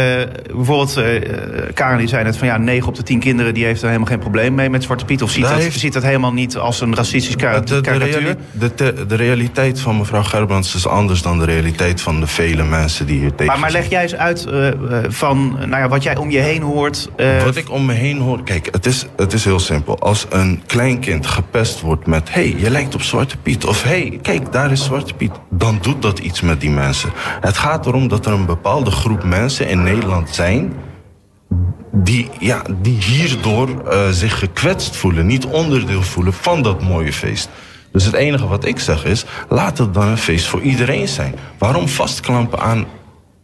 [0.54, 1.04] bijvoorbeeld, eh
[1.74, 4.08] Karen die zei net van ja, 9 op de 10 kinderen die heeft er helemaal
[4.08, 5.22] geen probleem mee met Zwarte Piet.
[5.22, 8.70] Of ziet dat, ziet dat helemaal niet als een racistisch kar- De, de, reali- de,
[8.74, 13.06] de, de realiteit van mevrouw Gerbrands is anders dan de realiteit van de vele mensen
[13.06, 14.74] die hier tegen Maar, maar leg jij eens uit eh, eh,
[15.08, 17.08] van nou ja, wat jij om je heen hoort.
[17.16, 19.98] eh, Wat ik om me heen hoor, kijk, het is, het is heel simpel.
[19.98, 22.32] Als een klein kind gepest wordt met...
[22.34, 23.64] hé, hey, je lijkt op Zwarte Piet.
[23.64, 25.32] Of hé, hey, kijk, daar is Zwarte Piet.
[25.50, 27.10] Dan doet dat iets met die mensen.
[27.40, 30.72] Het gaat erom dat er een bepaalde groep mensen in Nederland zijn...
[31.92, 35.26] die, ja, die hierdoor eh, zich gekwetst voelen.
[35.26, 37.48] Niet onderdeel voelen van dat mooie feest.
[37.92, 39.24] Dus het enige wat ik zeg is...
[39.48, 41.34] laat het dan een feest voor iedereen zijn.
[41.58, 42.86] Waarom vastklampen aan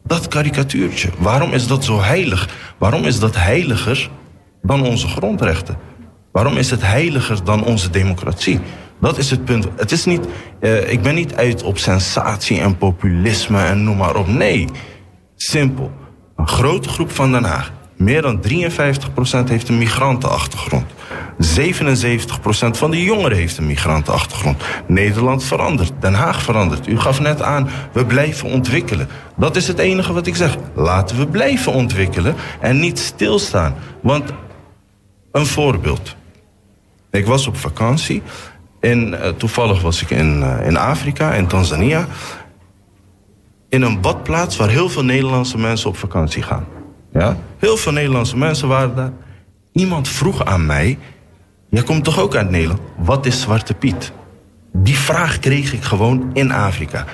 [0.05, 1.11] dat karikatuurtje?
[1.19, 2.49] Waarom is dat zo heilig?
[2.79, 4.11] Waarom is dat heiliger
[4.63, 5.77] dan onze grondrechten?
[6.33, 8.61] Waarom is het heiliger dan onze democratie?
[9.01, 9.69] Dat is het punt.
[9.77, 10.27] Het is niet,
[10.61, 14.29] eh, ik ben niet uit op sensatie en populisme en noem maar op.
[14.29, 14.69] Nee,
[15.37, 15.93] simpel.
[16.37, 20.87] Een grote groep van Den Haag, meer dan 53% heeft een migrantenachtergrond.
[21.39, 21.41] 77%
[22.71, 24.63] van de jongeren heeft een migrantenachtergrond.
[24.87, 26.87] Nederland verandert, Den Haag verandert.
[26.87, 29.09] U gaf net aan, we blijven ontwikkelen.
[29.37, 30.57] Dat is het enige wat ik zeg.
[30.75, 33.75] Laten we blijven ontwikkelen en niet stilstaan.
[34.03, 34.33] Want
[35.33, 36.17] een voorbeeld.
[37.11, 38.23] Ik was op vakantie
[38.81, 42.07] en eh, toevallig was ik in, eh, in Afrika, in Tanzania.
[43.69, 46.78] In een badplaats waar heel veel Nederlandse mensen op vakantie gaan.
[47.19, 47.37] Ja?
[47.59, 49.13] Heel veel Nederlandse mensen waren daar.
[49.73, 50.99] Iemand vroeg aan mij:
[51.71, 52.81] Jij komt toch ook uit Nederland?
[52.97, 54.13] Wat is Zwarte Piet?
[54.73, 57.05] Die vraag kreeg ik gewoon in Afrika.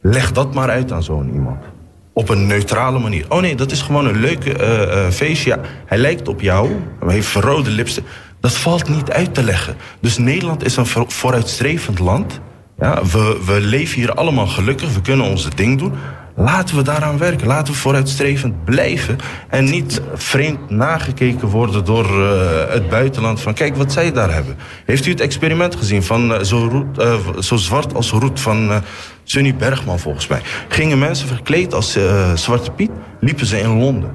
[0.00, 1.64] Leg dat maar uit aan zo'n iemand.
[2.12, 3.24] Op een neutrale manier.
[3.28, 5.60] Oh nee, dat is gewoon een leuke eh, feestje.
[5.86, 6.70] Hij lijkt op jou,
[7.04, 8.04] hij heeft verrode lipsten.
[8.40, 9.76] Dat valt niet uit te leggen.
[10.00, 12.40] Dus Nederland is een voor- vooruitstrevend land.
[12.78, 15.92] Ja, we, we leven hier allemaal gelukkig, we kunnen onze ding doen.
[16.38, 17.46] Laten we daaraan werken.
[17.46, 19.18] Laten we vooruitstrevend blijven.
[19.48, 23.40] En niet vreemd nagekeken worden door eh, het buitenland.
[23.40, 24.56] Van kijk wat zij daar hebben.
[24.84, 28.82] Heeft u het experiment gezien van eh, zo, eh, zo zwart als roet van
[29.24, 30.40] Sunny Bergman volgens mij?
[30.68, 31.98] Gingen mensen verkleed als
[32.34, 34.10] Zwarte Piet, liepen ze in Londen.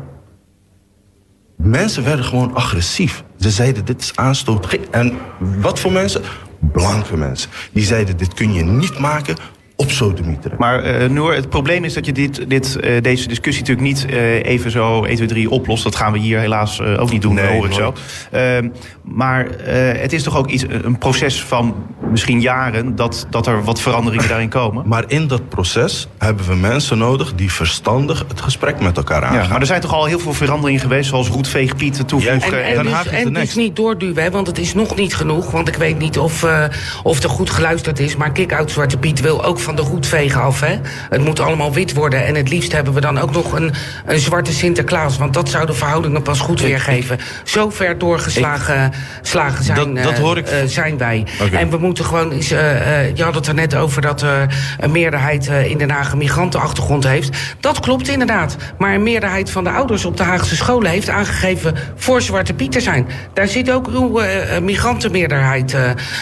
[1.58, 3.24] Mensen werden gewoon agressief.
[3.40, 4.78] Ze zeiden dit is aanstoot.
[4.92, 6.22] En wat voor mensen?
[6.60, 7.50] Blanke mensen.
[7.72, 9.36] Die zeiden dit kun je niet maken
[9.76, 10.58] op sodemieteren.
[10.60, 14.06] Maar eh Noor, het probleem is dat je dit, dit, eh, deze discussie natuurlijk niet
[14.06, 15.84] eh, even zo 1, 2, 3 oplost.
[15.84, 17.94] Dat gaan we hier helaas eh, ook niet doen, Nee, hoor ik zo.
[18.32, 18.70] Ehm,
[19.04, 21.76] maar eh, het is toch ook iets, een proces van
[22.12, 24.88] misschien jaren dat, dat er wat veranderingen daarin komen.
[24.88, 29.44] Maar in dat proces hebben we mensen nodig die verstandig het gesprek met elkaar aangaan.
[29.44, 32.40] Ja, maar er zijn toch al heel veel veranderingen geweest, zoals roetveegpiet toevoegen.
[32.40, 32.68] Juist.
[32.68, 35.52] En, en, Haag dus, en dus niet doorduwen, hè, want het is nog niet genoeg.
[35.52, 36.64] Want ik weet niet of, eh,
[37.04, 38.16] of er goed geluisterd is.
[38.16, 40.60] Maar Kick-Out Zwarte Piet wil ook van de roetvegen af.
[40.60, 40.76] Hè?
[41.10, 42.26] Het moet allemaal wit worden.
[42.26, 43.74] En het liefst hebben we dan ook nog een,
[44.06, 45.18] een zwarte Sinterklaas.
[45.18, 47.18] Want dat zou de verhoudingen pas goed weergeven.
[47.44, 48.92] Zo ver doorgeslagen
[49.22, 51.26] slagen zijn, Dat- dat eh, hoor ik- eh, zijn wij.
[51.52, 52.52] En we moeten gewoon eens...
[52.52, 54.48] eh, je had het er net over dat er
[54.80, 57.38] een meerderheid in Den Haag een migrantenachtergrond heeft.
[57.60, 58.56] Dat klopt inderdaad.
[58.78, 62.72] Maar een meerderheid van de ouders op de Haagse scholen heeft aangegeven voor Zwarte Piet
[62.72, 63.08] te zijn.
[63.34, 64.20] Daar zit ook uw
[64.62, 65.76] migrantenmeerderheid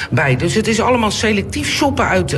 [0.09, 0.35] bij.
[0.35, 2.35] Dus het is allemaal selectief shoppen uit,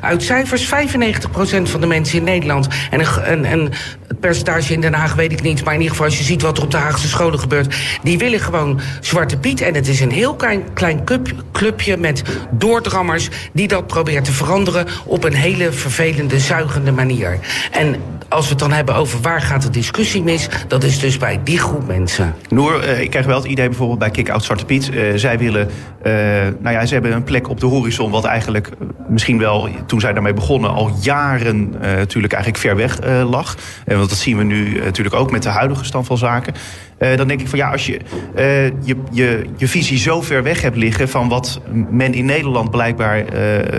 [0.00, 0.64] uit cijfers.
[0.64, 2.68] 95% van de mensen in Nederland.
[2.90, 3.70] En, een, en, en
[4.08, 5.64] het percentage in Den Haag weet ik niet.
[5.64, 7.76] Maar in ieder geval, als je ziet wat er op de Haagse scholen gebeurt.
[8.02, 9.60] Die willen gewoon Zwarte Piet.
[9.60, 13.28] En het is een heel klein, klein club- clubje met doordrammers.
[13.52, 14.86] die dat proberen te veranderen.
[15.04, 17.38] op een hele vervelende, zuigende manier.
[17.70, 17.96] En
[18.28, 20.48] als we het dan hebben over waar gaat de discussie mis.
[20.68, 22.34] dat is dus bij die groep mensen.
[22.48, 24.90] Noor, eh, ik krijg wel het idee bijvoorbeeld bij Kick-Out Zwarte Piet.
[24.90, 25.70] eh, zij willen,
[26.02, 26.12] eh,
[26.60, 28.10] nou ja, ze hebben een plek op de horizon...
[28.10, 28.70] wat eigenlijk
[29.08, 30.70] misschien wel, toen zij daarmee begonnen...
[30.70, 32.98] al jaren natuurlijk eigenlijk ver weg
[33.30, 33.56] lag.
[33.98, 36.54] Want dat zien we nu eh, natuurlijk ook met de huidige stand van zaken.
[36.98, 38.00] Eh, dan denk ik van ja, als je,
[38.34, 41.08] eh, je, je je visie zo ver weg hebt liggen...
[41.08, 43.24] van wat men in Nederland blijkbaar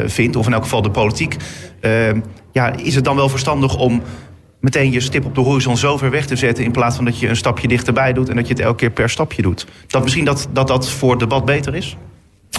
[0.05, 0.35] vindt...
[0.35, 1.35] of in elk geval de politiek...
[2.51, 4.01] ja, is het dan wel verstandig om
[4.59, 6.63] meteen je stip op de horizon zo ver weg te zetten...
[6.63, 8.29] in plaats van dat je een stapje dichterbij doet...
[8.29, 9.67] en dat je het elke keer per stapje doet.
[9.87, 11.97] Dat misschien dat dat, dat voor debat beter is?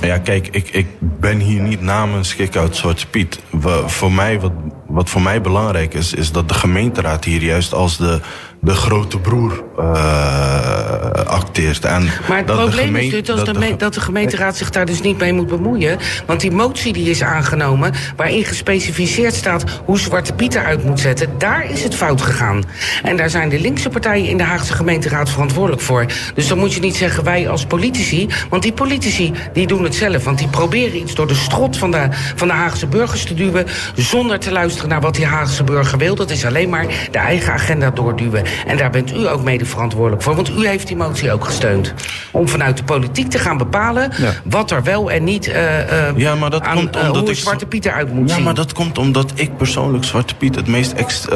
[0.00, 3.40] Ja, kijk, ik, ik ben hier niet namens Kick-Out Zwarte Piet.
[3.50, 4.52] We- voor mij, wat,
[4.86, 8.20] wat voor mij belangrijk is, is dat de gemeenteraad hier juist als de,
[8.60, 11.84] de grote broer eh, acteert.
[11.84, 15.00] En Maar het dat probleem is dus dat, de, dat de gemeenteraad zich daar dus
[15.00, 15.98] niet mee moet bemoeien.
[16.26, 21.28] Want die motie die is aangenomen, waarin gespecificeerd staat hoe Zwarte Piet eruit moet zetten,
[21.38, 22.64] daar is het fout gegaan.
[23.02, 26.06] En daar zijn de linkse partijen in de Haagse gemeenteraad verantwoordelijk voor.
[26.34, 29.94] Dus dan moet je niet zeggen wij als politici, want die politici die doen het
[29.94, 30.24] zelf.
[30.24, 33.66] Want die proberen iets door de strot van de, van de Haagse burgers te duwen,
[33.94, 36.14] zonder te luisteren naar wat die Haagse burger wil.
[36.14, 38.46] Dat is alleen maar de eigen agenda doorduwen.
[38.66, 41.94] En daar bent u ook mede verantwoordelijk voor, want u heeft die motie ook gesteund.
[42.30, 44.32] Om vanuit de politiek te gaan bepalen Ja.
[44.44, 47.36] wat er wel en niet eh, Ja, maar dat aan komt eh, omdat hoe ik-
[47.36, 48.44] Zwarte Piet eruit moet Ja, zien.
[48.44, 51.26] maar dat komt omdat ik persoonlijk Zwarte Piet het meest ex-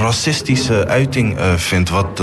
[0.00, 2.22] racistische uiting vind wat,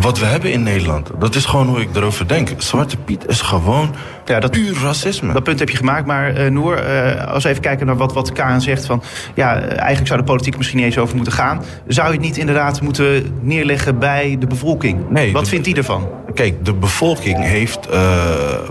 [0.00, 1.10] wat we hebben in Nederland.
[1.18, 2.48] Dat is gewoon hoe ik erover denk.
[2.56, 3.94] Zwarte Piet is gewoon
[4.24, 5.32] Ja, dat- puur racisme.
[5.32, 8.12] Dat punt heb je gemaakt, maar eh Noor, eh, als we even kijken naar wat,
[8.12, 8.86] wat Kaan zegt...
[8.86, 9.02] van
[9.34, 11.62] ja, eh, eigenlijk zou de politiek misschien niet eens over moeten gaan...
[11.86, 15.10] zou je het niet inderdaad moeten neerleggen bij de bevolking?
[15.10, 16.08] Nee, wat de- vindt die ervan?
[16.34, 17.88] Kijk, de bevolking heeft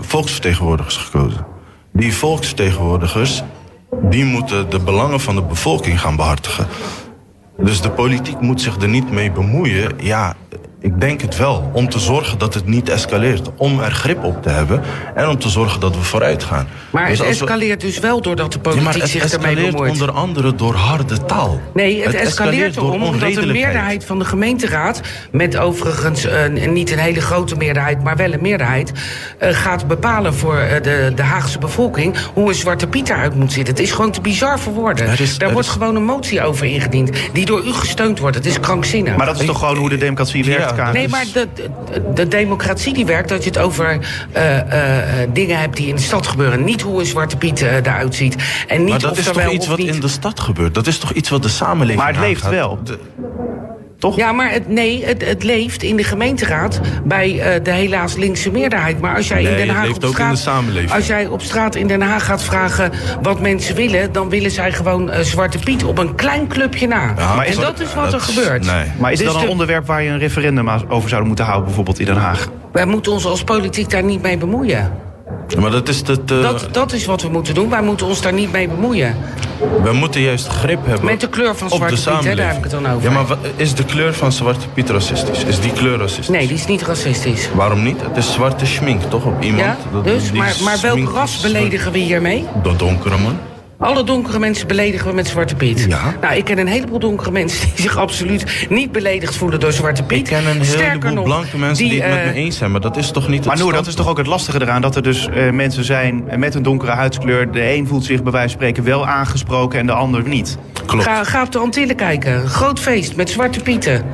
[0.00, 1.46] volksvertegenwoordigers gekozen.
[1.92, 3.42] Die volksvertegenwoordigers,
[4.02, 6.66] die moeten de belangen van de bevolking gaan behartigen.
[7.58, 9.92] Dus de politiek moet zich er niet mee bemoeien.
[10.00, 10.34] Ja,
[10.80, 11.70] ik denk het wel.
[11.72, 13.48] Om te zorgen dat het niet escaleert.
[13.56, 14.80] Om er grip op te hebben.
[15.14, 16.66] En om te zorgen dat we vooruit gaan.
[16.90, 19.38] Maar Dus het we- escaleert dus wel doordat de Ja, politiek maar het zich ermee
[19.48, 19.90] escaleert bemoeit.
[19.92, 21.60] onder andere door harde taal.
[21.74, 25.00] Nee, het, escaleert door erom omdat de meerderheid van de gemeenteraad...
[25.30, 28.92] met overigens eh, niet een hele grote meerderheid, maar wel een meerderheid...
[29.38, 32.16] eh, gaat bepalen voor eh, de, de Haagse bevolking...
[32.34, 33.74] hoe een Zwarte Piet eruit moet zitten.
[33.74, 35.06] Het is gewoon te bizar voor woorden.
[35.08, 37.10] Er is- Daar wordt is- gewoon een motie over ingediend...
[37.32, 38.36] die door u gesteund wordt.
[38.36, 39.16] Het is krankzinnig.
[39.16, 40.67] Maar dat is toch gewoon hoe de democratie werkt, Ja.
[40.92, 43.98] Nee, maar de, de, de democratie die werkt dat je het over
[44.32, 46.64] eh, eh, eh, dingen hebt die in de stad gebeuren.
[46.64, 48.36] Niet hoe een Zwarte Piet eh, eruit ziet.
[48.66, 49.94] En niet Maar dat of is toch wel iets wat niet...
[49.94, 50.74] in de stad gebeurt?
[50.74, 52.78] Dat is toch iets wat de samenleving Maar het leeft wel.
[52.84, 52.98] De-
[53.98, 54.16] Toch?
[54.16, 58.50] Ja, maar het, nee, het, het leeft in de gemeenteraad bij eh, de helaas linkse
[58.50, 59.00] meerderheid.
[59.00, 60.92] Maar als jij Nee, in Den het Haag leeft op ook in straat, de samenleving.
[60.92, 62.92] Als jij op straat in Den Haag gaat vragen
[63.22, 67.14] wat mensen willen, dan willen zij gewoon eh, Zwarte Piet op een klein clubje na.
[67.16, 68.64] Ja, Maar is en dat- dat is wat dat er gebeurt.
[68.66, 68.84] nee.
[68.98, 71.44] Maar is Dus het dan een de- onderwerp waar je een referendum over zou moeten
[71.44, 71.64] houden...
[71.66, 72.48] bijvoorbeeld in Den Haag?
[72.72, 74.92] Wij moeten ons als politiek daar niet mee bemoeien.
[75.56, 76.30] Maar dat is het.
[76.30, 77.70] eh, Dat, dat is wat we moeten doen.
[77.70, 79.16] Wij moeten ons daar niet mee bemoeien.
[79.82, 81.04] we moeten juist grip hebben.
[81.04, 83.02] Met de kleur van Zwarte Piet, hè, daar heb ik het dan over.
[83.02, 85.44] Ja, maar wat- is de kleur van Zwarte Piet racistisch?
[85.44, 86.28] Is die kleur racistisch?
[86.28, 87.48] Nee, die is niet racistisch.
[87.54, 88.00] Waarom niet?
[88.02, 89.24] Het is zwarte schmink, toch?
[89.24, 89.62] Op iemand.
[89.92, 90.00] Ja?
[90.02, 92.44] Dus, die maar, maar welk ras beledigen we hiermee?
[92.62, 93.38] De donkere man.
[93.78, 95.86] Alle donkere mensen beledigen we met Zwarte Piet.
[95.88, 96.14] Ja.
[96.20, 100.02] Nou, ik ken een heleboel donkere mensen die zich absoluut niet beledigd voelen door Zwarte
[100.02, 100.18] Piet.
[100.18, 102.80] Ik ken een heleboel nog, blanke mensen die, het met eh, me eens zijn, maar
[102.80, 104.82] dat is toch niet het Maar Noor, dat is toch ook het lastige eraan...
[104.82, 107.52] dat er dus eh, mensen zijn met een donkere huidskleur...
[107.52, 110.58] de een voelt zich bij wijze van spreken wel aangesproken en de ander niet.
[110.86, 111.04] Klopt.
[111.04, 112.48] Ga, ga op de Antillen kijken.
[112.48, 114.04] Groot feest met Zwarte Pieten.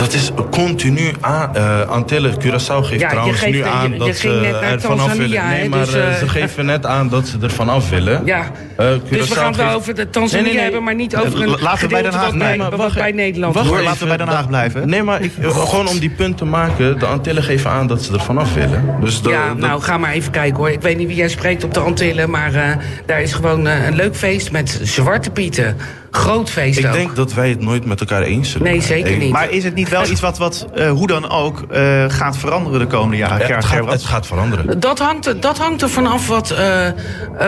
[0.00, 1.56] Dat is continu aan.
[1.56, 5.46] eh Antilles, Curaçao geeft Ja, trouwens geeft- nu aan je dat ze er vanaf willen.
[5.48, 8.22] Nee, maar dus, eh, eh, ze geven net aan dat ze er vanaf willen.
[8.24, 8.50] Ja.
[8.76, 10.62] Eh, dus we gaan het geeft- over de Tanzania Nee, nee, nee.
[10.62, 12.58] hebben, maar niet over een Laten we bij Den Haag wat bij, blijven.
[12.58, 13.66] maar wat wacht- bij Nederland wacht.
[13.68, 14.88] Hoor, laten we bij Den Haag blijven.
[14.88, 16.98] Nee, maar ik, gewoon om die punt te maken.
[16.98, 18.94] De Antillen geven aan dat ze er vanaf willen.
[19.00, 20.70] Dus de- Ja, dat- nou ga maar even kijken hoor.
[20.70, 22.76] Ik weet niet wie jij spreekt op de Antillen, maar eh,
[23.06, 25.76] daar is gewoon eh, een leuk feest met Zwarte Pieten.
[26.10, 26.92] Groot feest ik ook.
[26.92, 28.98] denk dat wij het nooit met elkaar eens zullen Nee, zijn.
[29.04, 29.32] zeker niet.
[29.32, 32.78] Maar is het niet wel iets wat, wat eh, hoe dan ook, eh, gaat veranderen
[32.78, 33.48] de komende jaren.
[33.48, 34.80] Ja, het, gaat, het gaat veranderen.
[34.80, 36.86] Dat hangt, er- dat hangt er vanaf wat, eh,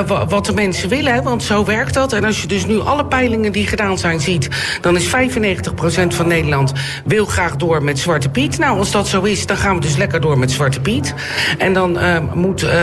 [0.06, 2.12] wa- wat de mensen willen, hè, want zo werkt dat.
[2.12, 4.48] En als je dus nu alle peilingen die gedaan zijn ziet...
[4.80, 6.72] dan is 95% van Nederland
[7.04, 8.58] wil graag door met Zwarte Piet.
[8.58, 11.14] Nou, als dat zo is, dan gaan we dus lekker door met Zwarte Piet.
[11.58, 12.80] En dan eh, moet eh,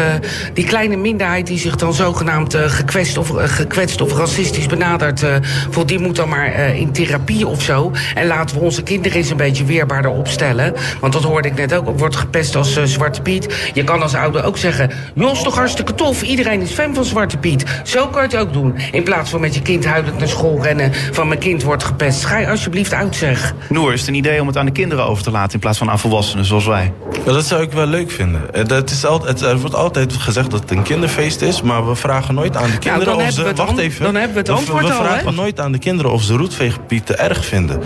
[0.54, 5.24] die kleine minderheid die zich dan zogenaamd eh, gekwetst, of, gekwetst of racistisch benadert...
[5.72, 7.92] voor die moet dan maar eh, in therapie of zo.
[8.16, 10.74] En laten we onze kinderen eens een beetje weerbaarder opstellen.
[11.00, 13.72] Want dat hoorde ik net ook, wordt gepest als eh, Zwarte Piet.
[13.74, 16.22] Je kan als ouder ook zeggen, joh, is toch hartstikke tof.
[16.22, 17.82] Iedereen is fan van Zwarte Piet.
[17.84, 18.76] Zo kan je het ook doen.
[18.92, 20.92] In plaats van met je kind huilend naar school rennen...
[21.12, 22.26] van mijn kind wordt gepest.
[22.26, 23.54] Ga je alsjeblieft uit, zeg.
[23.70, 25.78] Noor, is het een idee om het aan de kinderen over te laten in plaats
[25.78, 26.94] van aan volwassenen zoals wij?
[27.26, 28.54] Ja, dat zou ik wel leuk vinden.
[28.54, 31.88] Eh, Dat is altijd, het, er wordt altijd gezegd dat het een kinderfeest is, maar
[31.88, 33.44] we vragen nooit aan de kinderen dan of ze.
[33.44, 34.04] we wacht even.
[34.04, 35.32] dan hebben we het We- antwoord we, al, vragen hè?
[35.36, 37.80] nooit aan de kinderen of ze roetveegpieten erg vinden.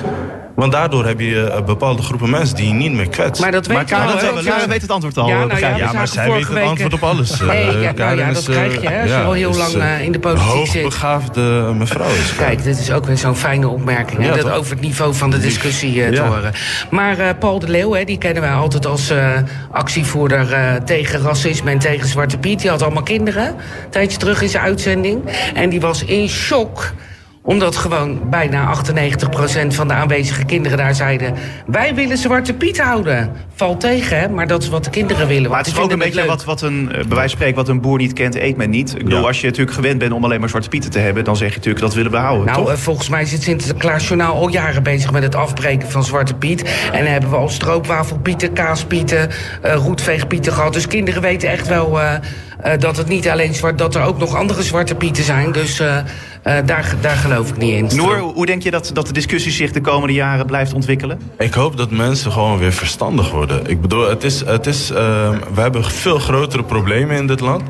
[0.56, 3.42] Want daardoor heb je eh, bepaalde groepen mensen die je niet meer kwetst.
[3.42, 4.34] Maar dat weet Maar Karen, hè?
[4.34, 6.54] weet, Karen weet het antwoord al, Ja, eh, nou ja, ja, maar zij weet het
[6.54, 7.32] week, antwoord op alles.
[7.42, 9.32] eh, Nee, ja, nou Karen ja, is, dat eh, krijg je, hè, als je al
[9.32, 10.82] heel is, lang, eh, eh, in de politiek zit.
[10.82, 11.42] Hoogbegaafde
[11.78, 12.36] mevrouw is.
[12.36, 14.22] Kijk, dit is ook weer zo'n fijne opmerking.
[14.22, 14.56] hè, Ja, dat toch?
[14.56, 16.28] over het niveau van de discussie eh, te Ja.
[16.28, 16.52] horen.
[16.90, 19.28] Maar eh, Paul de Leeuw, hè, die kennen wij altijd als eh,
[19.72, 22.60] actievoerder eh, tegen racisme en tegen Zwarte Piet.
[22.62, 23.56] Die had allemaal kinderen, een
[23.90, 25.22] tijdje terug in zijn uitzending.
[25.54, 26.94] En die was in shock
[27.46, 31.34] omdat gewoon bijna 98% van de aanwezige kinderen daar zeiden...
[31.66, 33.32] wij willen Zwarte Piet houden.
[33.56, 35.50] Valt tegen, hè, maar dat is wat de kinderen willen.
[35.50, 37.68] Maar het is ook een beetje wat, wat een, eh, bij wijze van spreken, wat
[37.70, 38.92] een boer niet kent, eet men niet.
[38.96, 39.26] Ik bedoel, Ja.
[39.28, 41.56] als je natuurlijk gewend bent om alleen maar zwarte pieten te hebben, dan zeg je
[41.56, 42.70] natuurlijk dat willen we houden, Nou, toch?
[42.72, 46.62] eh, volgens mij zit Sinterklaasjournaal al jaren bezig met het afbreken van Zwarte Piet.
[46.92, 49.30] En dan hebben we al stroopwafelpieten, kaaspieten,
[49.62, 50.74] eh roetveegpieten gehad.
[50.74, 52.14] Dus kinderen weten echt wel eh,
[52.62, 55.52] eh, dat het niet alleen zwart, dat er ook nog andere Zwarte Pieten zijn.
[55.52, 55.98] Dus eh,
[56.44, 57.98] eh, daar, daar geloof ik niet in.
[57.98, 61.20] Noor, hoe denk je dat, dat de discussie zich de komende jaren blijft ontwikkelen?
[61.38, 63.66] Ik hoop dat mensen gewoon weer verstandig worden.
[63.66, 67.64] Ik bedoel, het is, het is, ehm, we hebben veel grotere problemen in dit land.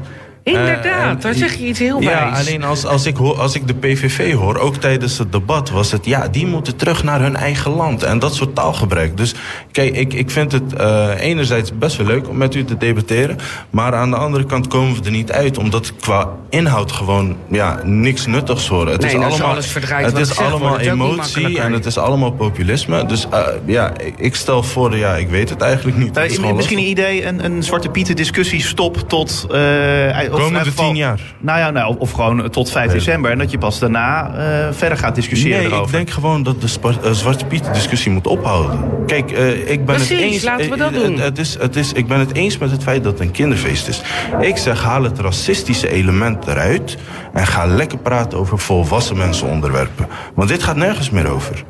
[0.44, 2.48] Inderdaad, Eh, en- daar zeg je iets heel Ja, wijs.
[2.48, 5.91] alleen als, als, ik hoor, als ik de PVV hoor, ook tijdens het debat, was
[5.91, 6.06] het...
[6.06, 9.18] ja, die moeten terug naar hun eigen land en dat soort taalgebruik.
[9.18, 9.34] Dus
[9.72, 13.38] kijk, ik, ik vind het eh, enerzijds best wel leuk om met u te debatteren...
[13.70, 15.58] maar aan de andere kant komen we er niet uit...
[15.58, 18.91] omdat qua inhoud gewoon ja, niks nuttigs horen.
[18.91, 23.06] Het Nee, is allemaal, alles het is allemaal emotie en het is allemaal populisme.
[23.06, 26.14] Dus eh, ja, ik- stel voor, ja, ik weet het eigenlijk niet.
[26.56, 29.46] Misschien een idee, een, een zwarte pieten discussie stop tot...
[29.52, 31.20] eh, Komende geval- tien jaar.
[31.40, 32.96] Nou ja, nou, of gewoon tot 5 Nee.
[32.96, 33.32] december.
[33.32, 35.86] En dat je pas daarna eh, verder gaat discussiëren Nee, erover.
[35.86, 36.68] ik denk gewoon dat de
[37.04, 38.80] eh, Zwarte Piet discussie moet ophouden.
[39.08, 40.44] Kijk, eh, ik ben Precies, het eens.
[40.44, 41.12] laten we dat doen.
[41.14, 43.32] Het, het is, het is, ik ben het eens met het feit dat het een
[43.32, 44.02] kinderfeest is.
[44.42, 46.98] Ik zeg, haal het racistische element eruit
[47.34, 50.08] en ga lekker praten over volwassen mensen onderwerpen.
[50.36, 51.64] Want dit gaat nergens meer over.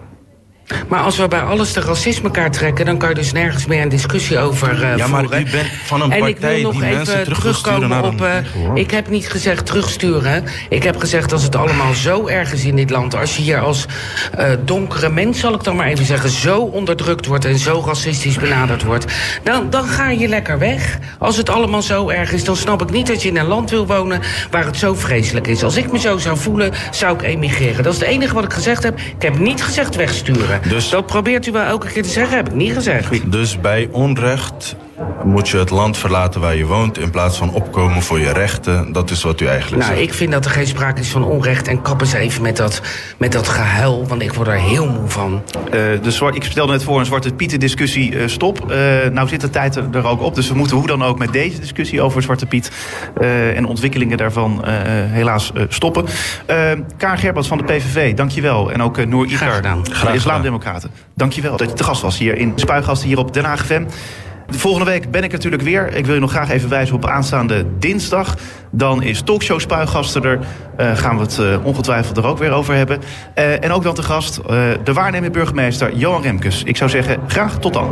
[0.88, 2.86] Maar als we bij alles de racismekaart trekken...
[2.86, 5.41] dan kan je dus nergens meer een discussie over eh Ja, maar voeren.
[5.47, 8.21] u bent van een en ik partij wil nog die even terugkomen naar op...
[8.21, 8.36] eh,
[8.74, 10.43] ik heb niet gezegd terugsturen.
[10.69, 13.15] Ik heb gezegd als het allemaal zo erg is in dit land...
[13.15, 13.86] als je hier als
[14.38, 16.30] eh, donkere mens, zal ik dan maar even zeggen...
[16.30, 19.05] zo onderdrukt wordt en zo racistisch benaderd wordt...
[19.43, 20.99] Dan, dan ga je lekker weg.
[21.17, 23.69] Als het allemaal zo erg is, dan snap ik niet dat je in een land
[23.69, 24.21] wil wonen...
[24.51, 25.63] waar het zo vreselijk is.
[25.63, 27.84] Als ik me zo zou voelen, zou ik emigreren.
[27.84, 28.99] Dat is het enige wat ik gezegd heb.
[28.99, 30.61] Ik heb niet gezegd wegsturen.
[30.70, 33.32] Dus- Dat probeert u wel elke keer te zeggen, heb ik niet gezegd.
[33.32, 34.76] Dus bij onrecht
[35.23, 36.97] moet je het land verlaten waar je woont...
[36.99, 38.91] in plaats van opkomen voor je rechten.
[38.91, 40.07] Dat is wat u eigenlijk Nou, zegt.
[40.07, 41.67] ik vind dat er geen sprake is van onrecht.
[41.67, 42.81] En kap eens even met dat,
[43.17, 45.41] met dat gehuil, want ik word er heel moe van.
[45.65, 48.71] Eh, de zwart, ik stelde net voor een zwarte pieten discussie eh, stop.
[48.71, 48.77] Eh,
[49.11, 50.35] nou zit de tijd er, ook op.
[50.35, 52.71] Dus we moeten hoe dan ook met deze discussie over Zwarte Piet...
[53.19, 54.71] eh, en ontwikkelingen daarvan eh,
[55.11, 56.05] helaas eh, stoppen.
[56.97, 58.71] Kaar Gerbert van de PVV, dankjewel.
[58.71, 59.81] En ook Noor Graag gedaan.
[59.91, 60.13] de.
[60.13, 60.89] Islamdemocraten.
[61.15, 63.83] Dankjewel dat je te gast was hier in Spuigasten hier op Den Haag FM.
[64.53, 65.95] De volgende week ben ik natuurlijk weer.
[65.95, 68.35] Ik wil je nog graag even wijzen op aanstaande dinsdag.
[68.71, 70.39] Dan is Talkshow Spuigasten er.
[70.77, 73.01] Eh, gaan we het eh, ongetwijfeld er ook weer over hebben.
[73.33, 74.39] Eh, en ook dan te gast
[74.83, 76.63] de waarnemend burgemeester Johan Remkes.
[76.63, 77.91] Ik zou zeggen, graag tot dan.